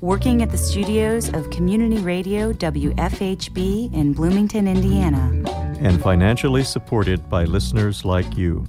working 0.00 0.40
at 0.40 0.50
the 0.50 0.56
studios 0.56 1.28
of 1.34 1.50
Community 1.50 1.98
Radio 1.98 2.54
WFHB 2.54 3.92
in 3.92 4.14
Bloomington, 4.14 4.66
Indiana, 4.66 5.30
and 5.78 6.00
financially 6.00 6.64
supported 6.64 7.28
by 7.28 7.44
listeners 7.44 8.04
like 8.04 8.36
you. 8.36 8.66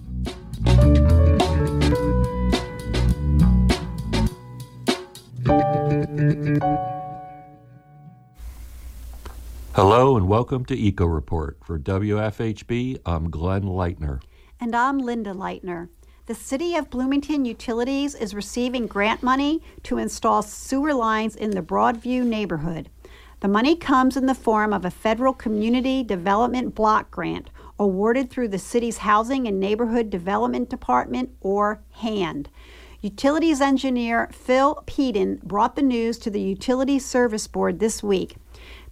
Hello 9.74 10.18
and 10.18 10.28
welcome 10.28 10.66
to 10.66 10.76
Eco 10.76 11.06
Report. 11.06 11.58
For 11.64 11.80
WFHB, 11.80 13.00
I'm 13.06 13.30
Glenn 13.30 13.64
Leitner. 13.64 14.22
And 14.60 14.76
I'm 14.76 15.00
Linda 15.00 15.32
Leitner. 15.32 15.88
The 16.28 16.36
City 16.36 16.76
of 16.76 16.92
Bloomington 16.92 17.46
Utilities 17.46 18.14
is 18.14 18.36
receiving 18.36 18.86
grant 18.86 19.24
money 19.24 19.60
to 19.82 19.98
install 19.98 20.44
sewer 20.44 20.94
lines 20.94 21.36
in 21.36 21.50
the 21.50 21.64
Broadview 21.64 22.24
neighborhood. 22.24 22.92
The 23.40 23.48
money 23.48 23.76
comes 23.76 24.16
in 24.16 24.28
the 24.28 24.36
form 24.36 24.72
of 24.72 24.86
a 24.86 24.92
federal 24.92 25.34
community 25.34 26.04
development 26.04 26.76
block 26.76 27.10
grant 27.10 27.50
awarded 27.80 28.30
through 28.30 28.50
the 28.50 28.60
city's 28.60 29.00
Housing 29.00 29.48
and 29.48 29.60
Neighborhood 29.60 30.12
Development 30.12 30.70
Department, 30.70 31.32
or 31.42 31.82
HAND. 31.90 32.50
Utilities 33.02 33.60
engineer 33.60 34.30
Phil 34.32 34.84
Peden 34.86 35.40
brought 35.42 35.76
the 35.76 35.82
news 35.82 36.20
to 36.20 36.30
the 36.30 36.40
Utility 36.40 37.00
Service 37.00 37.48
Board 37.48 37.80
this 37.80 38.04
week. 38.04 38.36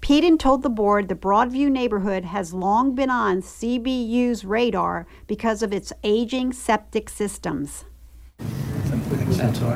Peden 0.02 0.38
told 0.38 0.64
the 0.64 0.70
board 0.70 1.08
the 1.08 1.16
Broadview 1.16 1.70
neighborhood 1.70 2.26
has 2.26 2.54
long 2.54 2.96
been 2.96 3.10
on 3.10 3.42
CBU's 3.42 4.46
radar 4.46 5.06
because 5.28 5.62
of 5.62 5.74
its 5.74 5.92
aging 6.04 6.54
septic 6.54 7.10
systems. 7.10 7.86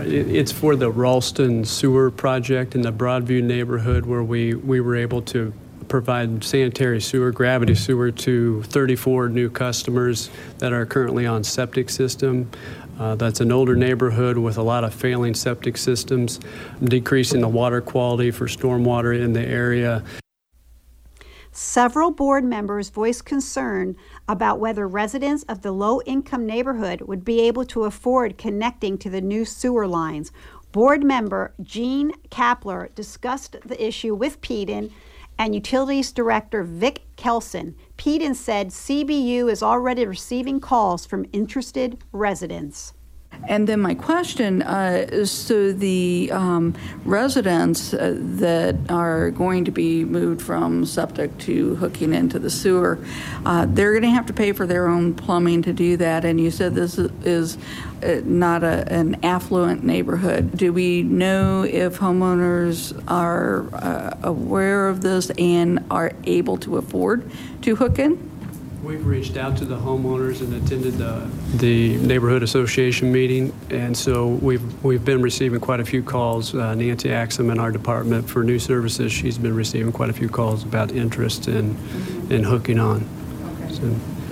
It's 0.06 0.52
for 0.52 0.76
the 0.76 0.90
Ralston 0.90 1.66
Sewer 1.66 2.10
Project 2.10 2.74
in 2.74 2.82
the 2.82 2.92
Broadview 2.92 3.44
neighborhood 3.44 4.06
where 4.06 4.24
we, 4.24 4.54
we 4.56 4.80
were 4.80 4.96
able 4.96 5.22
to 5.24 5.54
provide 5.88 6.44
sanitary 6.44 7.02
sewer, 7.02 7.32
gravity 7.32 7.76
sewer 7.76 8.10
to 8.10 8.64
34 8.64 9.30
new 9.30 9.50
customers 9.50 10.30
that 10.58 10.74
are 10.74 10.86
currently 10.86 11.26
on 11.26 11.44
septic 11.44 11.90
system. 11.90 12.50
Uh, 13.00 13.16
that's 13.16 13.42
an 13.42 13.52
older 13.52 13.76
neighborhood 13.76 14.38
with 14.38 14.58
a 14.58 14.62
lot 14.62 14.84
of 14.84 14.94
failing 14.94 15.34
septic 15.34 15.78
systems, 15.78 16.40
decreasing 16.84 17.42
the 17.42 17.48
water 17.48 17.82
quality 17.82 18.32
for 18.32 18.48
stormwater 18.48 19.20
in 19.20 19.34
the 19.34 19.42
area. 19.42 20.04
Several 21.52 22.10
board 22.10 22.44
members 22.44 22.90
voiced 22.90 23.26
concern 23.26 23.96
about 24.28 24.60
whether 24.60 24.88
residents 24.88 25.44
of 25.44 25.62
the 25.62 25.72
low 25.72 26.02
income 26.02 26.48
neighborhood 26.48 27.02
would 27.02 27.24
be 27.24 27.42
able 27.42 27.64
to 27.66 27.84
afford 27.84 28.40
connecting 28.40 28.98
to 28.98 29.10
the 29.10 29.22
new 29.22 29.46
sewer 29.46 29.88
lines. 29.88 30.32
Board 30.72 31.04
member 31.04 31.54
Jean 31.62 32.12
Capler 32.32 32.94
discussed 32.96 33.58
the 33.64 33.84
issue 33.84 34.16
with 34.16 34.42
Peden 34.42 34.92
and 35.38 35.54
Utilities 35.54 36.12
Director 36.12 36.64
Vic 36.64 37.04
Kelson. 37.18 37.76
Peden 38.04 38.36
said 38.36 38.68
CBU 38.68 39.50
is 39.50 39.64
already 39.64 40.06
receiving 40.06 40.60
calls 40.60 41.06
from 41.06 41.26
interested 41.32 42.04
residents. 42.12 42.92
And 43.48 43.68
then 43.68 43.82
my 43.82 43.94
question 43.94 44.62
uh, 44.62 45.06
is 45.12 45.30
so 45.30 45.74
the 45.74 46.30
um, 46.32 46.76
residents 47.04 47.94
uh, 47.94 48.16
that 48.18 48.76
are 48.90 49.32
going 49.32 49.66
to 49.66 49.72
be 49.72 50.06
moved 50.06 50.42
from 50.42 50.86
septic 50.86 51.38
to 51.40 51.76
hooking 51.76 52.14
into 52.14 52.40
the 52.40 52.50
sewer, 52.50 53.00
uh, 53.46 53.66
they're 53.68 53.92
going 53.92 54.04
to 54.04 54.10
have 54.10 54.26
to 54.28 54.34
pay 54.34 54.54
for 54.54 54.66
their 54.66 54.88
own 54.88 55.14
plumbing 55.14 55.62
to 55.64 55.74
do 55.74 55.98
that. 55.98 56.24
And 56.24 56.40
you 56.40 56.52
said 56.52 56.74
this 56.74 56.98
is 56.98 57.58
uh, 58.02 58.22
not 58.24 58.64
a, 58.64 58.92
an 58.92 59.24
affluent 59.24 59.84
neighborhood. 59.84 60.58
Do 60.58 60.72
we 60.72 61.04
know 61.04 61.64
if 61.64 62.00
homeowners 62.00 63.04
are 63.10 63.68
uh, 63.74 64.18
aware 64.24 64.88
of 64.88 65.02
this 65.02 65.30
and 65.32 65.86
are 65.92 66.14
able 66.24 66.58
to 66.58 66.78
afford 66.78 67.30
to 67.64 67.76
hook 67.76 68.00
in? 68.00 68.33
We've 68.84 69.06
reached 69.06 69.38
out 69.38 69.56
to 69.58 69.66
the 69.66 69.78
homeowners 69.78 70.42
and 70.42 70.54
attended 70.62 70.96
the, 70.96 71.30
the 71.56 71.96
neighborhood 72.06 72.44
association 72.44 73.14
meeting, 73.14 73.54
and 73.70 73.96
so 73.96 74.28
we've 74.28 74.84
we've 74.84 75.06
been 75.06 75.22
receiving 75.22 75.62
quite 75.62 75.80
a 75.80 75.86
few 75.86 76.04
calls. 76.04 76.54
Uh, 76.54 76.76
Nancy 76.76 77.10
Axum 77.10 77.50
in 77.50 77.60
our 77.60 77.72
department 77.72 78.30
for 78.30 78.44
new 78.44 78.60
services, 78.60 79.14
she's 79.14 79.38
been 79.38 79.56
receiving 79.56 79.94
quite 79.94 80.10
a 80.10 80.14
few 80.14 80.28
calls 80.28 80.64
about 80.64 80.92
interest 80.92 81.48
in 81.48 81.78
in 82.30 82.44
hooking 82.44 82.78
on. 82.78 83.08
Okay. 83.62 83.74
So. 83.74 83.84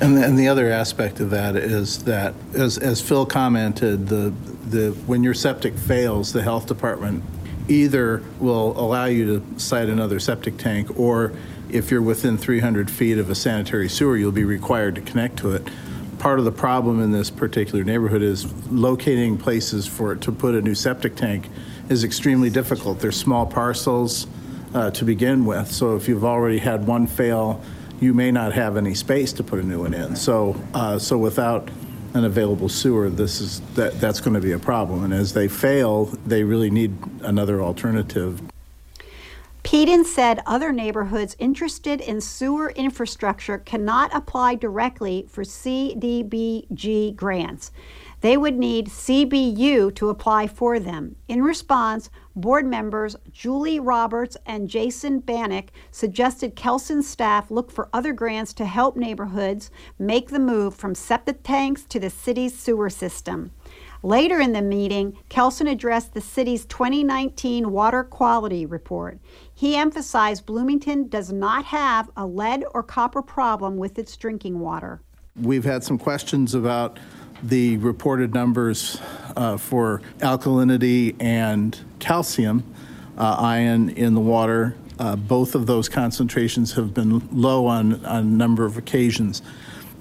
And 0.01 0.17
and 0.17 0.37
the 0.37 0.49
other 0.49 0.69
aspect 0.69 1.21
of 1.21 1.29
that 1.29 1.55
is 1.55 2.03
that, 2.03 2.33
as, 2.53 2.77
as 2.77 2.99
Phil 2.99 3.25
commented, 3.25 4.09
the 4.09 4.33
the 4.67 4.91
when 5.07 5.23
your 5.23 5.33
septic 5.33 5.77
fails, 5.77 6.33
the 6.33 6.43
health 6.43 6.67
department 6.67 7.23
either 7.69 8.21
will 8.39 8.77
allow 8.77 9.05
you 9.05 9.39
to 9.39 9.59
site 9.59 9.87
another 9.87 10.19
septic 10.19 10.57
tank 10.57 10.99
or 10.99 11.31
if 11.71 11.89
you're 11.89 12.01
within 12.01 12.37
300 12.37 12.89
feet 12.91 13.17
of 13.17 13.29
a 13.29 13.35
sanitary 13.35 13.89
sewer, 13.89 14.17
you'll 14.17 14.31
be 14.31 14.43
required 14.43 14.95
to 14.95 15.01
connect 15.01 15.37
to 15.37 15.53
it. 15.53 15.67
Part 16.19 16.37
of 16.37 16.45
the 16.45 16.51
problem 16.51 17.01
in 17.01 17.11
this 17.11 17.29
particular 17.29 17.83
neighborhood 17.83 18.21
is 18.21 18.51
locating 18.71 19.37
places 19.37 19.87
for 19.87 20.15
to 20.15 20.31
put 20.31 20.53
a 20.53 20.61
new 20.61 20.75
septic 20.75 21.15
tank 21.15 21.49
is 21.89 22.03
extremely 22.03 22.49
difficult. 22.49 22.99
There's 22.99 23.17
small 23.17 23.45
parcels 23.45 24.27
uh, 24.73 24.91
to 24.91 25.05
begin 25.05 25.45
with, 25.45 25.71
so 25.71 25.95
if 25.95 26.07
you've 26.07 26.25
already 26.25 26.59
had 26.59 26.85
one 26.85 27.07
fail, 27.07 27.61
you 27.99 28.13
may 28.13 28.31
not 28.31 28.53
have 28.53 28.77
any 28.77 28.93
space 28.93 29.33
to 29.33 29.43
put 29.43 29.59
a 29.59 29.63
new 29.63 29.81
one 29.81 29.93
in. 29.93 30.15
So, 30.15 30.61
uh, 30.73 30.99
so 30.99 31.17
without 31.17 31.69
an 32.13 32.25
available 32.25 32.69
sewer, 32.69 33.09
this 33.09 33.41
is 33.41 33.61
that 33.75 33.99
that's 33.99 34.19
going 34.19 34.33
to 34.33 34.41
be 34.41 34.51
a 34.51 34.59
problem. 34.59 35.03
And 35.03 35.13
as 35.13 35.33
they 35.33 35.47
fail, 35.47 36.05
they 36.25 36.43
really 36.43 36.69
need 36.69 36.93
another 37.21 37.61
alternative 37.61 38.41
Peden 39.71 40.03
said 40.03 40.41
other 40.45 40.73
neighborhoods 40.73 41.37
interested 41.39 42.01
in 42.01 42.19
sewer 42.19 42.71
infrastructure 42.71 43.57
cannot 43.57 44.13
apply 44.13 44.55
directly 44.55 45.25
for 45.29 45.45
CDBG 45.45 47.15
grants. 47.15 47.71
They 48.19 48.35
would 48.35 48.57
need 48.57 48.89
CBU 48.89 49.95
to 49.95 50.09
apply 50.09 50.47
for 50.47 50.77
them. 50.77 51.15
In 51.29 51.41
response, 51.41 52.09
board 52.35 52.65
members 52.65 53.15
Julie 53.31 53.79
Roberts 53.79 54.35
and 54.45 54.67
Jason 54.67 55.21
Banach 55.21 55.69
suggested 55.89 56.57
Kelson's 56.57 57.07
staff 57.07 57.49
look 57.49 57.71
for 57.71 57.87
other 57.93 58.11
grants 58.11 58.51
to 58.55 58.65
help 58.65 58.97
neighborhoods 58.97 59.71
make 59.97 60.31
the 60.31 60.39
move 60.39 60.75
from 60.75 60.93
septic 60.93 61.43
tanks 61.43 61.85
to 61.85 61.97
the 61.97 62.09
city's 62.09 62.59
sewer 62.59 62.89
system. 62.89 63.51
Later 64.03 64.39
in 64.39 64.53
the 64.53 64.63
meeting, 64.63 65.15
Kelson 65.29 65.67
addressed 65.67 66.13
the 66.13 66.21
city's 66.21 66.65
2019 66.65 67.71
water 67.71 68.03
quality 68.03 68.65
report. 68.65 69.19
He 69.53 69.75
emphasized 69.75 70.47
Bloomington 70.47 71.07
does 71.07 71.31
not 71.31 71.65
have 71.65 72.09
a 72.17 72.25
lead 72.25 72.63
or 72.73 72.81
copper 72.81 73.21
problem 73.21 73.77
with 73.77 73.99
its 73.99 74.17
drinking 74.17 74.59
water. 74.59 75.01
We've 75.39 75.63
had 75.63 75.83
some 75.83 75.99
questions 75.99 76.55
about 76.55 76.97
the 77.43 77.77
reported 77.77 78.33
numbers 78.33 78.99
uh, 79.35 79.57
for 79.57 80.01
alkalinity 80.19 81.15
and 81.19 81.77
calcium 81.99 82.63
uh, 83.19 83.35
ion 83.37 83.89
in 83.89 84.15
the 84.15 84.19
water. 84.19 84.75
Uh, 84.97 85.15
both 85.15 85.53
of 85.53 85.67
those 85.67 85.87
concentrations 85.87 86.73
have 86.73 86.93
been 86.93 87.27
low 87.31 87.67
on, 87.67 88.03
on 88.05 88.19
a 88.19 88.27
number 88.27 88.65
of 88.65 88.77
occasions. 88.77 89.43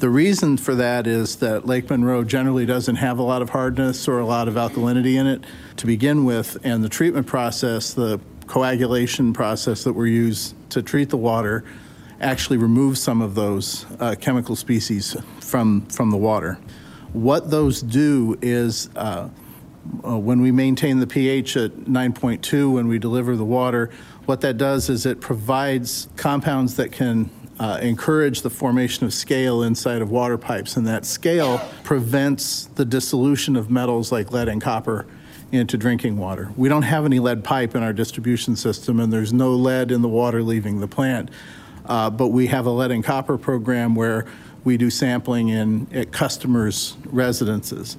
The 0.00 0.08
reason 0.08 0.56
for 0.56 0.74
that 0.76 1.06
is 1.06 1.36
that 1.36 1.66
Lake 1.66 1.90
Monroe 1.90 2.24
generally 2.24 2.64
doesn't 2.64 2.96
have 2.96 3.18
a 3.18 3.22
lot 3.22 3.42
of 3.42 3.50
hardness 3.50 4.08
or 4.08 4.18
a 4.18 4.24
lot 4.24 4.48
of 4.48 4.54
alkalinity 4.54 5.16
in 5.16 5.26
it 5.26 5.44
to 5.76 5.84
begin 5.86 6.24
with, 6.24 6.56
and 6.64 6.82
the 6.82 6.88
treatment 6.88 7.26
process, 7.26 7.92
the 7.92 8.18
coagulation 8.46 9.34
process 9.34 9.84
that 9.84 9.92
we 9.92 10.10
use 10.10 10.54
to 10.70 10.80
treat 10.82 11.10
the 11.10 11.18
water, 11.18 11.64
actually 12.22 12.56
removes 12.56 12.98
some 12.98 13.20
of 13.20 13.34
those 13.34 13.84
uh, 14.00 14.14
chemical 14.18 14.56
species 14.56 15.14
from, 15.38 15.82
from 15.88 16.10
the 16.10 16.16
water. 16.16 16.58
What 17.12 17.50
those 17.50 17.82
do 17.82 18.38
is 18.40 18.88
uh, 18.96 19.28
uh, 20.02 20.18
when 20.18 20.40
we 20.40 20.50
maintain 20.50 20.98
the 20.98 21.06
pH 21.06 21.58
at 21.58 21.72
9.2 21.72 22.72
when 22.72 22.88
we 22.88 22.98
deliver 22.98 23.36
the 23.36 23.44
water, 23.44 23.90
what 24.24 24.40
that 24.40 24.56
does 24.56 24.88
is 24.88 25.04
it 25.04 25.20
provides 25.20 26.08
compounds 26.16 26.76
that 26.76 26.90
can 26.90 27.28
uh, 27.60 27.78
encourage 27.82 28.40
the 28.40 28.48
formation 28.48 29.04
of 29.04 29.12
scale 29.12 29.62
inside 29.62 30.00
of 30.00 30.10
water 30.10 30.38
pipes, 30.38 30.78
and 30.78 30.86
that 30.86 31.04
scale 31.04 31.60
prevents 31.84 32.64
the 32.64 32.86
dissolution 32.86 33.54
of 33.54 33.70
metals 33.70 34.10
like 34.10 34.32
lead 34.32 34.48
and 34.48 34.62
copper 34.62 35.06
into 35.52 35.76
drinking 35.76 36.16
water. 36.16 36.50
We 36.56 36.70
don't 36.70 36.82
have 36.82 37.04
any 37.04 37.18
lead 37.18 37.44
pipe 37.44 37.76
in 37.76 37.82
our 37.82 37.92
distribution 37.92 38.56
system, 38.56 38.98
and 38.98 39.12
there's 39.12 39.34
no 39.34 39.52
lead 39.52 39.90
in 39.90 40.00
the 40.00 40.08
water 40.08 40.42
leaving 40.42 40.80
the 40.80 40.88
plant. 40.88 41.30
Uh, 41.84 42.08
but 42.08 42.28
we 42.28 42.46
have 42.46 42.64
a 42.64 42.70
lead 42.70 42.92
and 42.92 43.04
copper 43.04 43.36
program 43.36 43.94
where 43.94 44.26
we 44.64 44.78
do 44.78 44.88
sampling 44.88 45.48
in 45.48 45.86
at 45.92 46.12
customers' 46.12 46.96
residences. 47.06 47.98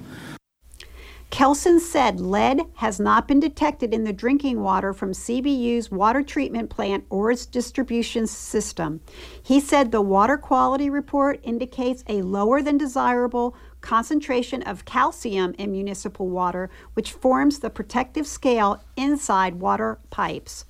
Kelson 1.32 1.80
said 1.80 2.20
lead 2.20 2.60
has 2.74 3.00
not 3.00 3.26
been 3.26 3.40
detected 3.40 3.94
in 3.94 4.04
the 4.04 4.12
drinking 4.12 4.60
water 4.60 4.92
from 4.92 5.12
CBU's 5.12 5.90
water 5.90 6.22
treatment 6.22 6.68
plant 6.68 7.06
or 7.08 7.30
its 7.30 7.46
distribution 7.46 8.26
system. 8.26 9.00
He 9.42 9.58
said 9.58 9.90
the 9.90 10.02
water 10.02 10.36
quality 10.36 10.90
report 10.90 11.40
indicates 11.42 12.04
a 12.06 12.20
lower 12.20 12.60
than 12.60 12.76
desirable 12.76 13.56
concentration 13.80 14.62
of 14.64 14.84
calcium 14.84 15.54
in 15.56 15.72
municipal 15.72 16.28
water, 16.28 16.68
which 16.92 17.12
forms 17.12 17.60
the 17.60 17.70
protective 17.70 18.26
scale 18.26 18.84
inside 18.94 19.54
water 19.54 20.00
pipes. 20.10 20.66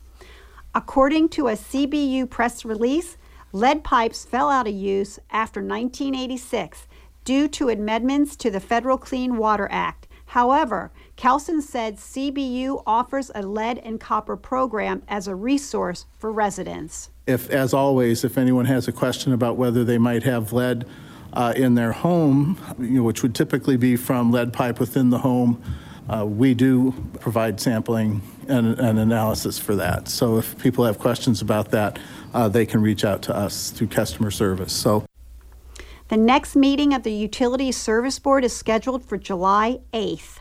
According 0.77 1.31
to 1.31 1.49
a 1.49 1.57
CBU 1.57 2.31
press 2.31 2.65
release, 2.65 3.17
lead 3.51 3.83
pipes 3.83 4.25
fell 4.25 4.49
out 4.49 4.69
of 4.69 4.75
use 4.75 5.19
after 5.29 5.59
1986 5.61 6.87
due 7.25 7.49
to 7.49 7.69
amendments 7.69 8.37
to 8.37 8.49
the 8.49 8.61
Federal 8.61 8.97
Clean 8.97 9.37
Water 9.37 9.69
Act. 9.73 10.02
However, 10.33 10.91
Kelson 11.17 11.61
said 11.61 11.99
CBU 11.99 12.85
offers 12.87 13.31
a 13.35 13.43
lead 13.43 13.77
and 13.85 14.01
copper 14.01 14.35
program 14.35 15.03
as 15.07 15.29
a 15.29 15.35
resource 15.35 16.07
for 16.17 16.33
residents. 16.33 17.11
If, 17.27 17.51
as 17.51 17.75
always, 17.75 18.25
if 18.25 18.39
anyone 18.39 18.65
has 18.65 18.89
a 18.89 18.93
question 18.93 19.35
about 19.35 19.59
whether 19.59 19.85
they 19.85 19.99
might 19.99 20.23
have 20.23 20.55
lead 20.55 20.87
uh, 21.35 21.53
in 21.55 21.75
their 21.75 21.93
home, 21.93 22.59
you 22.79 22.93
know, 22.93 23.03
which 23.03 23.23
would 23.23 23.35
typically 23.35 23.77
be 23.77 23.95
from 23.95 24.33
lead 24.33 24.55
pipe 24.55 24.81
within 24.81 25.11
the 25.11 25.19
home, 25.19 25.63
uh, 26.09 26.25
we 26.25 26.55
do 26.55 26.95
provide 27.21 27.61
sampling 27.61 28.23
and, 28.49 28.79
and, 28.79 28.99
analysis 28.99 29.59
for 29.59 29.77
that. 29.77 30.09
So 30.09 30.39
if 30.39 30.59
people 30.63 30.87
have 30.87 30.99
questions 30.99 31.43
about 31.43 31.73
that, 31.73 31.99
uh, 32.33 32.49
they 32.49 32.65
can 32.65 32.81
reach 32.81 33.05
out 33.05 33.21
to 33.25 33.37
us 33.37 33.69
through 33.69 33.89
customer 33.89 34.31
service. 34.31 34.73
So. 34.73 35.05
The 36.13 36.19
next 36.19 36.57
meeting 36.57 36.93
of 36.93 37.05
the 37.05 37.11
Utility 37.11 37.73
Service 37.73 38.19
Board 38.19 38.45
is 38.45 38.55
scheduled 38.55 39.03
for 39.03 39.17
July 39.17 39.81
8th. 39.95 40.41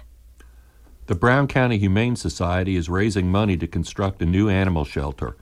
The 1.06 1.15
Brown 1.15 1.47
County 1.47 1.77
Humane 1.77 2.18
Society 2.18 2.75
is 2.75 2.89
raising 2.89 3.31
money 3.31 3.56
to 3.56 3.68
construct 3.68 4.21
a 4.21 4.25
new 4.25 4.50
animal 4.50 4.83
shelter. 4.83 5.38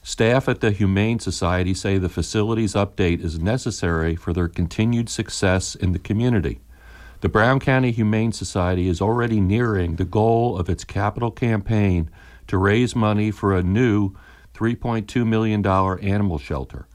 Staff 0.00 0.48
at 0.48 0.60
the 0.60 0.70
Humane 0.70 1.18
Society 1.18 1.74
say 1.74 1.98
the 1.98 2.08
facility's 2.08 2.74
update 2.74 3.24
is 3.24 3.40
necessary 3.40 4.14
for 4.14 4.32
their 4.32 4.46
continued 4.46 5.08
success 5.08 5.74
in 5.74 5.90
the 5.90 5.98
community. 5.98 6.60
The 7.20 7.28
Brown 7.28 7.58
County 7.58 7.90
Humane 7.90 8.30
Society 8.30 8.86
is 8.86 9.00
already 9.00 9.40
nearing 9.40 9.96
the 9.96 10.04
goal 10.04 10.56
of 10.56 10.68
its 10.68 10.84
capital 10.84 11.32
campaign 11.32 12.08
to 12.46 12.56
raise 12.56 12.94
money 12.94 13.32
for 13.32 13.52
a 13.52 13.64
new 13.64 14.12
$3.2 14.54 15.26
million 15.26 15.66
animal 15.66 16.38
shelter. 16.38 16.86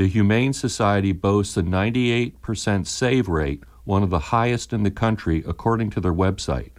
The 0.00 0.08
Humane 0.08 0.54
Society 0.54 1.12
boasts 1.12 1.58
a 1.58 1.62
98% 1.62 2.86
save 2.86 3.28
rate, 3.28 3.64
one 3.84 4.02
of 4.02 4.08
the 4.08 4.30
highest 4.32 4.72
in 4.72 4.82
the 4.82 4.90
country, 4.90 5.44
according 5.46 5.90
to 5.90 6.00
their 6.00 6.14
website. 6.14 6.70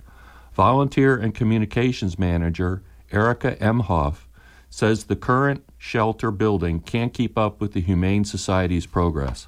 Volunteer 0.55 1.17
and 1.17 1.31
Communications 1.31 2.17
Manager 2.17 2.81
Erica 3.11 3.57
Emhoff 3.57 4.25
says 4.71 5.03
the 5.03 5.15
current 5.15 5.63
shelter 5.77 6.31
building 6.31 6.79
can't 6.79 7.13
keep 7.13 7.37
up 7.37 7.61
with 7.61 7.73
the 7.73 7.81
Humane 7.81 8.25
Society's 8.25 8.87
progress. 8.87 9.47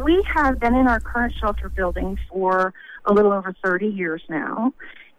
We 0.00 0.24
have 0.32 0.60
been 0.60 0.76
in 0.76 0.86
our 0.86 1.00
current 1.00 1.34
shelter 1.40 1.68
building 1.68 2.16
for 2.30 2.72
a 3.04 3.12
little 3.12 3.32
over 3.32 3.52
30 3.64 3.88
years 3.88 4.22
now. 4.28 4.72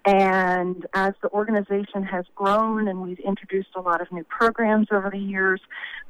And 0.06 0.86
as 0.94 1.14
the 1.22 1.30
organization 1.30 2.04
has 2.04 2.26
grown 2.36 2.88
and 2.88 3.02
we've 3.02 3.20
introduced 3.20 3.70
a 3.76 3.82
lot 3.82 4.02
of 4.02 4.12
new 4.12 4.24
programs 4.24 4.88
over 4.92 5.10
the 5.10 5.20
years, 5.20 5.60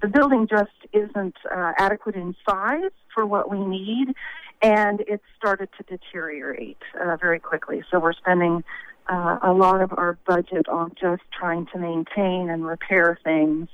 the 0.02 0.08
building 0.08 0.48
just 0.48 0.72
isn't 0.94 1.36
uh, 1.52 1.74
adequate 1.78 2.16
in 2.16 2.36
size 2.48 2.92
for 3.14 3.26
what 3.26 3.50
we 3.50 3.60
need, 3.60 4.14
and 4.62 5.02
it's 5.08 5.24
started 5.38 5.70
to 5.78 5.84
deteriorate 5.84 6.78
uh, 7.02 7.18
very 7.18 7.40
quickly. 7.40 7.84
So 7.90 8.00
we're 8.00 8.14
spending 8.14 8.64
uh, 9.08 9.40
a 9.42 9.54
lot 9.54 9.82
of 9.82 9.92
our 9.98 10.18
budget 10.28 10.70
on 10.70 10.92
just 11.00 11.24
trying 11.38 11.66
to 11.74 11.80
maintain 11.80 12.50
and 12.50 12.66
repair 12.66 13.18
things, 13.24 13.70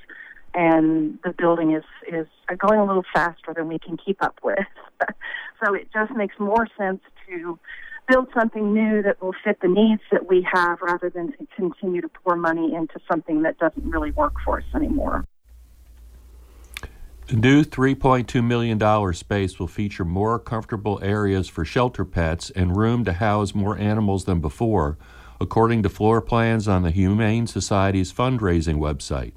and 0.54 1.20
the 1.24 1.34
building 1.34 1.74
is 1.74 1.84
is 2.08 2.28
going 2.58 2.80
a 2.80 2.86
little 2.86 3.06
faster 3.14 3.54
than 3.54 3.68
we 3.68 3.78
can 3.80 3.98
keep 3.98 4.24
up 4.24 4.40
with. 4.44 4.60
so 5.64 5.74
it 5.74 5.90
just 5.94 6.14
makes 6.14 6.40
more 6.40 6.68
sense 6.78 7.02
to 7.28 7.60
build 8.08 8.28
something 8.34 8.74
new 8.74 9.02
that 9.04 9.22
will 9.22 9.34
fit 9.44 9.60
the 9.62 9.68
needs 9.68 10.02
that 10.12 10.28
we 10.28 10.46
have 10.52 10.82
rather 10.82 11.10
than 11.10 11.32
to 11.32 11.48
continue 11.56 12.02
to 12.02 12.10
pour 12.10 12.36
money 12.36 12.74
into 12.76 13.00
something 13.10 13.42
that 13.44 13.58
doesn't 13.58 13.90
really 13.90 14.12
work 14.12 14.34
for 14.44 14.60
us 14.60 14.66
anymore. 14.76 15.26
The 17.28 17.38
new 17.38 17.64
$3.2 17.64 18.44
million 18.44 19.14
space 19.14 19.58
will 19.58 19.68
feature 19.68 20.06
more 20.06 20.38
comfortable 20.38 21.00
areas 21.02 21.50
for 21.50 21.66
shelter 21.66 22.06
pets 22.06 22.52
and 22.52 22.78
room 22.78 23.04
to 23.06 23.14
house 23.14 23.56
more 23.56 23.76
animals 23.78 24.26
than 24.26 24.42
before, 24.42 25.00
according 25.42 25.82
to 25.84 25.90
floor 25.90 26.22
plans 26.22 26.68
on 26.68 26.84
the 26.84 26.92
Humane 26.92 27.48
Society's 27.48 28.14
fundraising 28.14 28.78
website. 28.78 29.34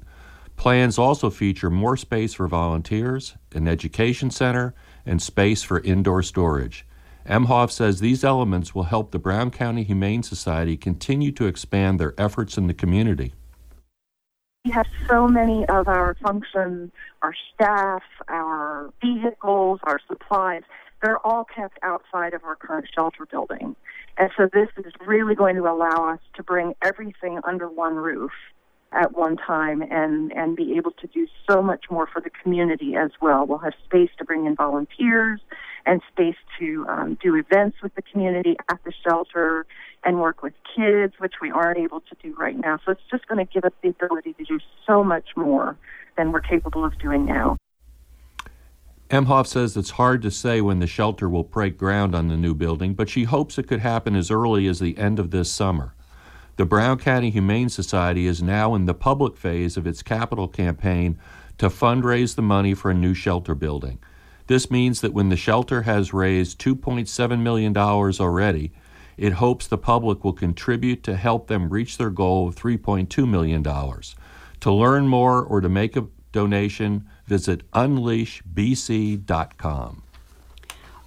Plans 0.55 0.99
also 0.99 1.31
feature 1.31 1.71
more 1.71 1.97
space 1.97 2.35
for 2.35 2.47
volunteers, 2.47 3.35
an 3.55 3.67
education 3.67 4.29
center, 4.29 4.75
and 5.05 5.19
space 5.19 5.63
for 5.63 5.79
indoor 5.79 6.21
storage. 6.21 6.85
Emhoff 7.29 7.69
says 7.69 7.99
these 7.99 8.23
elements 8.23 8.73
will 8.73 8.83
help 8.83 9.11
the 9.11 9.19
Brown 9.19 9.51
County 9.51 9.83
Humane 9.83 10.23
Society 10.23 10.75
continue 10.75 11.31
to 11.33 11.45
expand 11.45 11.99
their 11.99 12.15
efforts 12.17 12.57
in 12.57 12.65
the 12.65 12.73
community. 12.73 13.33
We 14.65 14.71
have 14.71 14.87
so 15.07 15.27
many 15.27 15.63
of 15.67 15.87
our 15.87 16.17
functions, 16.23 16.91
our 17.21 17.35
staff, 17.53 18.01
our 18.27 18.91
vehicles, 18.99 19.79
our 19.83 20.01
supplies, 20.07 20.63
they're 21.03 21.25
all 21.25 21.45
kept 21.45 21.77
outside 21.83 22.33
of 22.33 22.43
our 22.43 22.55
current 22.55 22.87
shelter 22.93 23.25
building. 23.25 23.75
And 24.17 24.31
so 24.35 24.49
this 24.51 24.67
is 24.83 24.91
really 25.05 25.35
going 25.35 25.55
to 25.55 25.63
allow 25.63 26.09
us 26.11 26.19
to 26.33 26.43
bring 26.43 26.73
everything 26.81 27.39
under 27.45 27.69
one 27.69 27.95
roof 27.95 28.31
at 28.91 29.15
one 29.15 29.37
time 29.37 29.81
and, 29.83 30.33
and 30.33 30.55
be 30.55 30.75
able 30.75 30.91
to 30.91 31.07
do 31.07 31.27
so 31.49 31.61
much 31.61 31.85
more 31.91 32.07
for 32.07 32.21
the 32.21 32.31
community 32.31 32.95
as 32.95 33.11
well. 33.21 33.45
We'll 33.45 33.59
have 33.59 33.73
space 33.85 34.09
to 34.17 34.25
bring 34.25 34.45
in 34.45 34.55
volunteers 34.55 35.39
and 35.85 36.01
space 36.11 36.35
to 36.59 36.85
um, 36.87 37.17
do 37.21 37.35
events 37.35 37.77
with 37.81 37.93
the 37.95 38.01
community 38.01 38.55
at 38.69 38.79
the 38.83 38.93
shelter 39.03 39.65
and 40.03 40.19
work 40.19 40.41
with 40.43 40.53
kids, 40.75 41.13
which 41.19 41.35
we 41.41 41.51
aren't 41.51 41.77
able 41.77 41.99
to 42.01 42.15
do 42.21 42.33
right 42.37 42.57
now. 42.57 42.79
So 42.85 42.91
it's 42.91 43.01
just 43.11 43.27
going 43.27 43.45
to 43.45 43.51
give 43.51 43.65
us 43.65 43.73
the 43.81 43.89
ability 43.89 44.33
to 44.33 44.43
do 44.43 44.59
so 44.87 45.03
much 45.03 45.29
more 45.35 45.77
than 46.17 46.31
we're 46.31 46.41
capable 46.41 46.85
of 46.85 46.97
doing 46.99 47.25
now. 47.25 47.57
Emhoff 49.09 49.47
says 49.47 49.75
it's 49.75 49.91
hard 49.91 50.21
to 50.21 50.29
say 50.29 50.61
when 50.61 50.79
the 50.79 50.85
shelter 50.85 51.27
will 51.27 51.43
break 51.43 51.77
ground 51.77 52.13
on 52.13 52.27
the 52.27 52.37
new 52.37 52.53
building, 52.53 52.93
but 52.93 53.09
she 53.09 53.23
hopes 53.23 53.57
it 53.57 53.67
could 53.67 53.79
happen 53.79 54.15
as 54.15 54.29
early 54.29 54.67
as 54.67 54.79
the 54.79 54.97
end 54.99 55.17
of 55.17 55.31
this 55.31 55.51
summer. 55.51 55.95
The 56.57 56.65
Brown 56.65 56.99
County 56.99 57.31
Humane 57.31 57.69
Society 57.69 58.27
is 58.27 58.43
now 58.43 58.75
in 58.75 58.85
the 58.85 58.93
public 58.93 59.35
phase 59.35 59.77
of 59.77 59.87
its 59.87 60.03
capital 60.03 60.47
campaign 60.47 61.17
to 61.57 61.69
fundraise 61.69 62.35
the 62.35 62.41
money 62.41 62.73
for 62.73 62.91
a 62.91 62.93
new 62.93 63.13
shelter 63.13 63.55
building. 63.55 63.97
This 64.49 64.69
means 64.71 65.01
that 65.01 65.13
when 65.13 65.29
the 65.29 65.37
shelter 65.37 65.83
has 65.83 66.11
raised 66.11 66.59
$2.7 66.59 67.39
million 67.39 67.77
already, 67.77 68.71
it 69.15 69.33
hopes 69.33 69.67
the 69.67 69.77
public 69.77 70.23
will 70.23 70.33
contribute 70.33 71.03
to 71.03 71.15
help 71.15 71.45
them 71.45 71.69
reach 71.69 71.99
their 71.99 72.09
goal 72.09 72.47
of 72.47 72.55
$3.2 72.55 73.29
million. 73.29 73.61
To 73.61 74.71
learn 74.71 75.07
more 75.07 75.43
or 75.43 75.61
to 75.61 75.69
make 75.69 75.95
a 75.95 76.07
donation, 76.31 77.07
visit 77.27 77.61
unleashbc.com. 77.73 80.01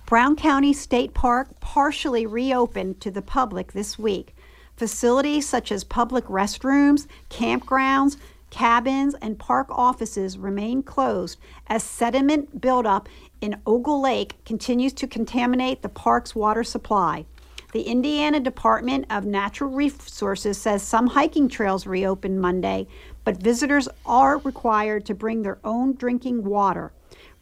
Brown 0.07 0.37
County 0.37 0.73
State 0.73 1.13
Park 1.13 1.59
partially 1.59 2.27
reopened 2.27 3.01
to 3.01 3.11
the 3.11 3.23
public 3.23 3.73
this 3.73 3.99
week. 3.99 4.37
Facilities 4.77 5.49
such 5.49 5.73
as 5.73 5.83
public 5.83 6.27
restrooms, 6.27 7.09
campgrounds, 7.29 8.19
cabins, 8.51 9.17
and 9.21 9.37
park 9.39 9.67
offices 9.71 10.39
remain 10.39 10.85
closed 10.85 11.41
as 11.67 11.83
sediment 11.83 12.61
buildup 12.61 13.09
in 13.43 13.61
Ogle 13.67 14.01
Lake 14.01 14.43
continues 14.47 14.93
to 14.95 15.07
contaminate 15.07 15.83
the 15.83 15.89
park's 15.89 16.35
water 16.35 16.63
supply. 16.63 17.27
The 17.73 17.83
Indiana 17.83 18.39
Department 18.39 19.07
of 19.11 19.25
Natural 19.25 19.69
Resources 19.69 20.57
says 20.57 20.83
some 20.83 21.09
hiking 21.09 21.49
trails 21.49 21.87
reopened 21.87 22.41
Monday, 22.41 22.87
but 23.25 23.43
visitors 23.43 23.89
are 24.07 24.39
required 24.39 25.05
to 25.07 25.15
bring 25.15 25.43
their 25.43 25.59
own 25.65 25.95
drinking 25.95 26.45
water. 26.45 26.93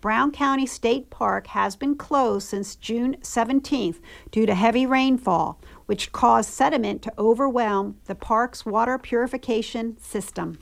Brown 0.00 0.32
County 0.32 0.64
State 0.64 1.10
Park 1.10 1.48
has 1.48 1.76
been 1.76 1.94
closed 1.94 2.48
since 2.48 2.76
June 2.76 3.16
17th 3.20 3.98
due 4.30 4.46
to 4.46 4.54
heavy 4.54 4.86
rainfall, 4.86 5.60
which 5.84 6.12
caused 6.12 6.48
sediment 6.48 7.02
to 7.02 7.12
overwhelm 7.18 7.98
the 8.06 8.14
park's 8.14 8.64
water 8.64 8.96
purification 8.96 9.98
system. 9.98 10.58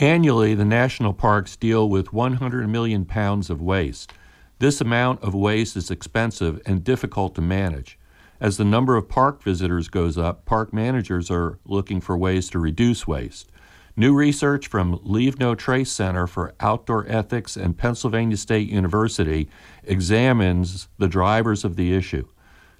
Annually, 0.00 0.54
the 0.54 0.64
national 0.64 1.12
parks 1.12 1.56
deal 1.56 1.88
with 1.88 2.12
100 2.12 2.68
million 2.68 3.04
pounds 3.04 3.50
of 3.50 3.60
waste. 3.60 4.12
This 4.60 4.80
amount 4.80 5.24
of 5.24 5.34
waste 5.34 5.76
is 5.76 5.90
expensive 5.90 6.62
and 6.64 6.84
difficult 6.84 7.34
to 7.34 7.40
manage. 7.40 7.98
As 8.40 8.56
the 8.56 8.64
number 8.64 8.96
of 8.96 9.08
park 9.08 9.42
visitors 9.42 9.88
goes 9.88 10.16
up, 10.16 10.44
park 10.44 10.72
managers 10.72 11.32
are 11.32 11.58
looking 11.64 12.00
for 12.00 12.16
ways 12.16 12.48
to 12.50 12.60
reduce 12.60 13.08
waste. 13.08 13.50
New 13.96 14.14
research 14.14 14.68
from 14.68 15.00
Leave 15.02 15.40
No 15.40 15.56
Trace 15.56 15.90
Center 15.90 16.28
for 16.28 16.54
Outdoor 16.60 17.04
Ethics 17.08 17.56
and 17.56 17.76
Pennsylvania 17.76 18.36
State 18.36 18.68
University 18.68 19.48
examines 19.82 20.86
the 20.98 21.08
drivers 21.08 21.64
of 21.64 21.74
the 21.74 21.92
issue. 21.92 22.28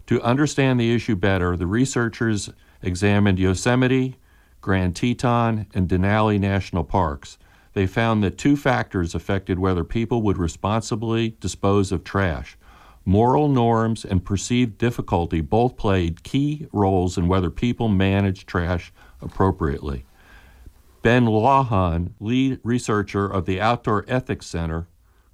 To 0.07 0.23
understand 0.23 0.79
the 0.79 0.95
issue 0.95 1.17
better, 1.17 1.57
the 1.57 1.67
researchers 1.67 2.51
examined 2.81 3.41
Yosemite, 3.41 4.17
Grand 4.61 4.97
Teton, 4.97 5.67
and 5.75 5.89
Denali 5.89 6.39
National 6.39 6.85
Parks. 6.85 7.39
They 7.75 7.87
found 7.87 8.23
that 8.25 8.39
two 8.39 8.57
factors 8.57 9.15
affected 9.15 9.59
whether 9.59 9.85
people 9.85 10.23
would 10.23 10.39
responsibly 10.39 11.37
dispose 11.41 11.93
of 11.93 12.05
trash. 12.05 12.57
Moral 13.05 13.49
norms 13.49 14.05
and 14.05 14.25
perceived 14.25 14.77
difficulty 14.77 15.41
both 15.41 15.77
played 15.77 16.23
key 16.23 16.67
roles 16.73 17.17
in 17.17 17.29
whether 17.29 17.51
people 17.51 17.89
manage 17.89 18.45
trash 18.45 18.93
appropriately. 19.23 20.05
Ben 21.01 21.25
Lawhon, 21.25 22.11
lead 22.21 22.61
researcher 22.63 23.27
of 23.27 23.47
the 23.47 23.61
Outdoor 23.61 24.05
Ethics 24.09 24.47
Center, 24.47 24.89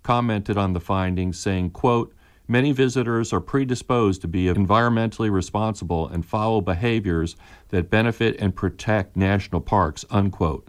commented 0.05 0.57
on 0.57 0.73
the 0.73 0.81
findings, 0.81 1.39
saying, 1.39 1.71
quote, 1.71 2.14
Many 2.47 2.73
visitors 2.73 3.33
are 3.33 3.41
predisposed 3.41 4.21
to 4.21 4.29
be 4.29 4.45
environmentally 4.47 5.31
responsible 5.31 6.07
and 6.09 6.27
follow 6.27 6.61
behaviors 6.61 7.37
that 7.71 7.89
benefit 7.89 8.37
and 8.39 8.55
protect 8.55 9.17
national 9.17 9.63
parks, 9.63 10.05
unquote. 10.11 10.69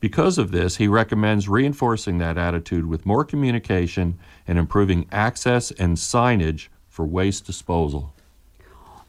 Because 0.00 0.36
of 0.36 0.50
this, 0.50 0.76
he 0.76 0.86
recommends 0.86 1.48
reinforcing 1.48 2.18
that 2.18 2.36
attitude 2.36 2.84
with 2.84 3.06
more 3.06 3.24
communication 3.24 4.18
and 4.46 4.58
improving 4.58 5.06
access 5.10 5.70
and 5.70 5.96
signage 5.96 6.68
for 6.90 7.06
waste 7.06 7.46
disposal. 7.46 8.12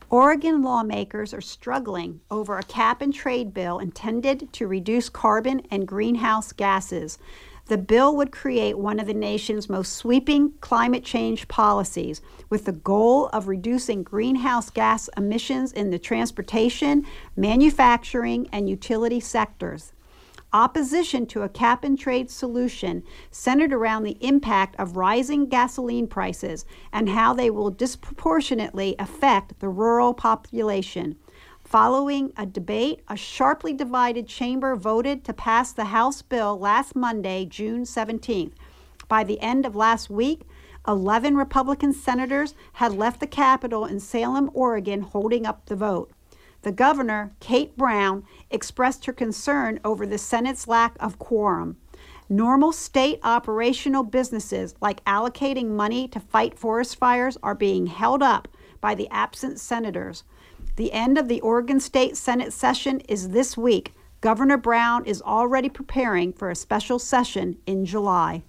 Oregon 0.10 0.62
lawmakers 0.64 1.34
are 1.34 1.42
struggling 1.42 2.22
over 2.32 2.58
a 2.58 2.64
cap 2.64 3.02
and 3.02 3.14
trade 3.14 3.54
bill 3.54 3.80
intended 3.80 4.54
to 4.54 4.68
reduce 4.68 5.10
carbon 5.10 5.64
and 5.70 5.86
greenhouse 5.86 6.54
gases. 6.54 7.18
The 7.68 7.78
bill 7.80 8.16
would 8.16 8.32
create 8.32 8.78
one 8.78 9.00
of 9.00 9.08
the 9.08 9.14
nation's 9.14 9.70
most 9.70 9.94
sweeping 9.94 10.54
climate 10.62 11.04
change 11.04 11.48
policies 11.48 12.22
with 12.50 12.66
the 12.66 12.72
goal 12.72 13.28
of 13.28 13.48
reducing 13.48 14.04
greenhouse 14.04 14.70
gas 14.70 15.10
emissions 15.18 15.72
in 15.72 15.90
the 15.90 15.98
transportation, 15.98 17.06
manufacturing, 17.36 18.48
and 18.52 18.70
utility 18.70 19.20
sectors 19.20 19.94
opposition 20.56 21.26
to 21.26 21.42
a 21.42 21.50
cap 21.50 21.84
and 21.84 22.00
trade 22.00 22.32
solution 22.32 23.04
centered 23.30 23.74
around 23.74 24.04
the 24.04 24.18
impact 24.22 24.74
of 24.80 24.96
rising 24.96 25.48
gasoline 25.48 26.08
prices 26.08 26.66
and 26.94 27.10
how 27.10 27.34
they 27.34 27.50
will 27.50 27.70
disproportionately 27.70 28.96
affect 28.98 29.60
the 29.60 29.68
rural 29.68 30.14
population. 30.14 31.18
Following 31.66 32.32
a 32.38 32.46
debate, 32.46 33.02
a 33.08 33.18
sharply 33.18 33.74
divided 33.74 34.28
chamber 34.28 34.76
voted 34.76 35.24
to 35.26 35.34
pass 35.34 35.72
the 35.72 35.86
House 35.86 36.22
bill 36.22 36.60
last 36.60 36.96
Monday, 36.96 37.44
June 37.44 37.86
17th. 37.86 38.52
By 39.08 39.24
the 39.24 39.42
end 39.42 39.66
of 39.66 39.76
last 39.76 40.08
week, 40.08 40.42
11 40.88 41.36
Republican 41.36 41.92
senators 41.92 42.54
had 42.74 42.94
left 42.94 43.20
the 43.20 43.26
Capitol 43.26 43.84
in 43.84 44.00
Salem, 44.00 44.52
Oregon, 44.54 45.02
holding 45.02 45.48
up 45.48 45.66
the 45.66 45.76
vote. 45.76 46.12
The 46.62 46.72
governor, 46.72 47.34
Kate 47.40 47.76
Brown, 47.76 48.26
expressed 48.52 49.06
her 49.06 49.14
concern 49.14 49.80
over 49.84 50.06
the 50.06 50.20
Senate's 50.20 50.68
lack 50.68 50.96
of 51.00 51.18
quorum. 51.18 51.78
Normal 52.30 52.74
state 52.74 53.20
operational 53.24 54.04
businesses 54.04 54.76
like 54.82 55.04
allocating 55.06 55.70
money 55.70 56.08
to 56.10 56.20
fight 56.20 56.60
forest 56.60 56.96
fires 56.98 57.40
are 57.42 57.56
being 57.56 57.88
held 57.88 58.22
up 58.22 58.48
by 58.82 58.94
the 58.94 59.10
absent 59.10 59.60
senators. 59.60 60.24
The 60.76 60.92
end 60.92 61.18
of 61.18 61.30
the 61.30 61.40
Oregon 61.40 61.80
State 61.80 62.18
Senate 62.18 62.52
session 62.52 63.00
is 63.02 63.30
this 63.30 63.56
week. 63.56 63.94
Governor 64.20 64.58
Brown 64.58 65.06
is 65.06 65.22
already 65.22 65.70
preparing 65.70 66.34
for 66.34 66.50
a 66.50 66.56
special 66.56 67.00
session 67.00 67.58
in 67.66 67.86
July. 67.86 68.44